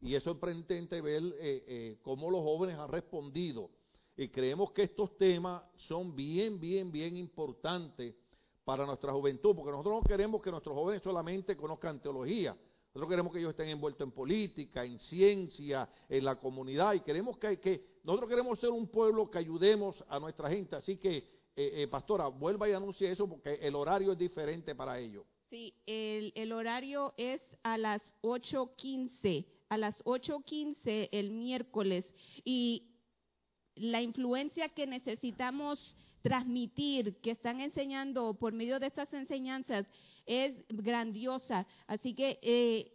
y 0.00 0.14
es 0.14 0.22
sorprendente 0.22 1.02
ver 1.02 1.22
eh, 1.22 1.64
eh, 1.66 1.98
cómo 2.00 2.30
los 2.30 2.40
jóvenes 2.40 2.78
han 2.78 2.88
respondido. 2.88 3.68
Y 4.16 4.28
creemos 4.28 4.72
que 4.72 4.84
estos 4.84 5.14
temas 5.18 5.62
son 5.76 6.16
bien, 6.16 6.58
bien, 6.58 6.90
bien 6.90 7.14
importantes 7.14 8.14
para 8.64 8.86
nuestra 8.86 9.12
juventud, 9.12 9.54
porque 9.54 9.70
nosotros 9.70 10.02
no 10.02 10.02
queremos 10.02 10.40
que 10.40 10.50
nuestros 10.50 10.74
jóvenes 10.74 11.02
solamente 11.02 11.58
conozcan 11.58 12.00
teología, 12.00 12.56
nosotros 12.94 13.10
queremos 13.10 13.32
que 13.32 13.38
ellos 13.38 13.50
estén 13.50 13.70
envueltos 13.70 14.06
en 14.06 14.12
política, 14.12 14.84
en 14.84 15.00
ciencia, 15.00 15.88
en 16.10 16.24
la 16.24 16.38
comunidad, 16.38 16.92
y 16.92 17.00
queremos 17.00 17.38
que, 17.38 17.98
nosotros 18.04 18.28
queremos 18.28 18.58
ser 18.58 18.68
un 18.68 18.86
pueblo 18.86 19.30
que 19.30 19.38
ayudemos 19.38 20.04
a 20.08 20.20
nuestra 20.20 20.50
gente. 20.50 20.76
Así 20.76 20.98
que, 20.98 21.16
eh, 21.16 21.24
eh, 21.56 21.88
pastora, 21.88 22.26
vuelva 22.26 22.68
y 22.68 22.72
anuncie 22.72 23.10
eso, 23.10 23.26
porque 23.26 23.54
el 23.62 23.76
horario 23.76 24.12
es 24.12 24.18
diferente 24.18 24.74
para 24.74 24.98
ellos. 24.98 25.24
Sí, 25.48 25.74
el, 25.86 26.32
el 26.34 26.52
horario 26.52 27.14
es 27.16 27.40
a 27.62 27.78
las 27.78 28.02
8.15, 28.20 29.46
a 29.70 29.78
las 29.78 30.04
8.15 30.04 31.08
el 31.12 31.30
miércoles. 31.30 32.04
Y 32.44 32.90
la 33.74 34.02
influencia 34.02 34.68
que 34.68 34.86
necesitamos 34.86 35.96
transmitir, 36.22 37.16
que 37.16 37.32
están 37.32 37.60
enseñando 37.60 38.34
por 38.34 38.52
medio 38.52 38.78
de 38.78 38.86
estas 38.86 39.12
enseñanzas, 39.12 39.86
es 40.24 40.54
grandiosa. 40.68 41.66
Así 41.86 42.14
que, 42.14 42.38
eh, 42.42 42.92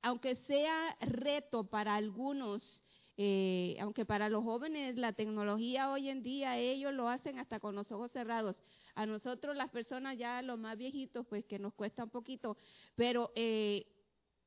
aunque 0.00 0.36
sea 0.36 0.96
reto 1.00 1.64
para 1.64 1.96
algunos, 1.96 2.82
eh, 3.16 3.76
aunque 3.80 4.06
para 4.06 4.28
los 4.28 4.42
jóvenes 4.42 4.96
la 4.96 5.12
tecnología 5.12 5.90
hoy 5.90 6.08
en 6.08 6.22
día 6.22 6.56
ellos 6.56 6.94
lo 6.94 7.08
hacen 7.08 7.38
hasta 7.38 7.60
con 7.60 7.74
los 7.74 7.90
ojos 7.92 8.10
cerrados. 8.12 8.56
A 8.94 9.06
nosotros 9.06 9.56
las 9.56 9.70
personas 9.70 10.16
ya 10.16 10.40
los 10.42 10.58
más 10.58 10.78
viejitos, 10.78 11.26
pues 11.26 11.44
que 11.44 11.58
nos 11.58 11.74
cuesta 11.74 12.04
un 12.04 12.10
poquito, 12.10 12.56
pero 12.94 13.32
eh, 13.34 13.86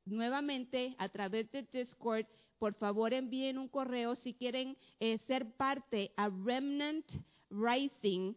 nuevamente 0.04 0.94
a 0.98 1.08
través 1.08 1.50
de 1.52 1.62
Discord, 1.62 2.26
por 2.58 2.74
favor 2.74 3.12
envíen 3.12 3.58
un 3.58 3.68
correo 3.68 4.14
si 4.14 4.32
quieren 4.32 4.78
ser 5.26 5.52
parte 5.56 6.12
a 6.16 6.30
Remnant 6.30 7.04
Rising, 7.50 8.34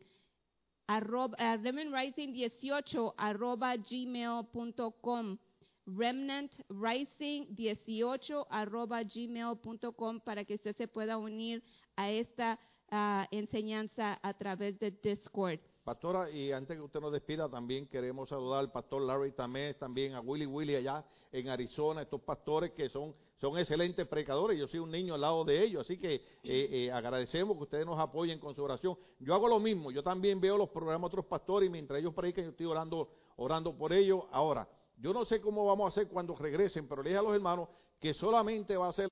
arroba, 0.88 1.36
a 1.38 1.58
Remnant 1.58 1.94
Rising 1.94 2.34
18 2.34 3.14
arroba 3.18 3.76
gmail.com. 3.78 5.40
Remnant 5.86 6.52
Rising 6.70 7.48
18 7.56 8.48
arroba 8.50 9.04
gmail.com 9.04 10.20
para 10.20 10.46
que 10.46 10.54
usted 10.56 10.76
se 10.76 10.88
pueda 10.88 11.18
unir 11.18 11.64
a 11.96 12.10
esta 12.10 12.60
ah, 12.92 13.28
enseñanza 13.32 14.20
a 14.22 14.34
través 14.34 14.80
de 14.80 14.92
Discord. 14.92 15.60
Pastora, 15.90 16.30
y 16.30 16.52
antes 16.52 16.78
que 16.78 16.84
usted 16.84 17.00
nos 17.00 17.12
despida, 17.12 17.50
también 17.50 17.88
queremos 17.88 18.30
saludar 18.30 18.60
al 18.60 18.72
pastor 18.72 19.02
Larry 19.02 19.32
Tamés, 19.32 19.76
también 19.80 20.14
a 20.14 20.22
Willy 20.22 20.46
Willy 20.46 20.76
allá 20.76 21.04
en 21.32 21.50
Arizona, 21.50 22.04
estos 22.04 22.22
pastores 22.22 22.74
que 22.74 22.90
son, 22.90 23.16
son 23.42 23.58
excelentes 23.58 24.06
predicadores. 24.06 24.60
Yo 24.60 24.68
soy 24.68 24.82
un 24.82 24.92
niño 24.92 25.16
al 25.16 25.22
lado 25.22 25.44
de 25.44 25.64
ellos, 25.64 25.82
así 25.82 25.98
que 25.98 26.14
eh, 26.14 26.22
eh, 26.44 26.92
agradecemos 26.92 27.58
que 27.58 27.64
ustedes 27.64 27.88
nos 27.88 27.98
apoyen 28.00 28.38
con 28.38 28.54
su 28.54 28.64
oración. 28.64 29.00
Yo 29.18 29.34
hago 29.34 29.48
lo 29.48 29.60
mismo, 29.60 29.90
yo 29.90 30.04
también 30.04 30.40
veo 30.40 30.60
los 30.60 30.70
programas 30.70 31.10
de 31.10 31.18
otros 31.18 31.26
pastores 31.26 31.68
y 31.68 31.72
mientras 31.72 32.00
ellos 32.00 32.14
predican, 32.14 32.44
yo 32.44 32.52
estoy 32.52 32.68
orando, 32.68 33.10
orando 33.38 33.76
por 33.76 33.92
ellos. 33.92 34.26
Ahora, 34.32 34.70
yo 34.96 35.12
no 35.12 35.26
sé 35.26 35.42
cómo 35.42 35.66
vamos 35.66 35.86
a 35.86 35.88
hacer 35.88 36.08
cuando 36.08 36.36
regresen, 36.36 36.88
pero 36.88 37.02
le 37.02 37.10
dije 37.10 37.20
a 37.20 37.24
los 37.24 37.34
hermanos 37.34 37.68
que 38.00 38.14
solamente 38.14 38.78
va 38.78 38.90
a 38.90 38.94
ser 38.94 39.10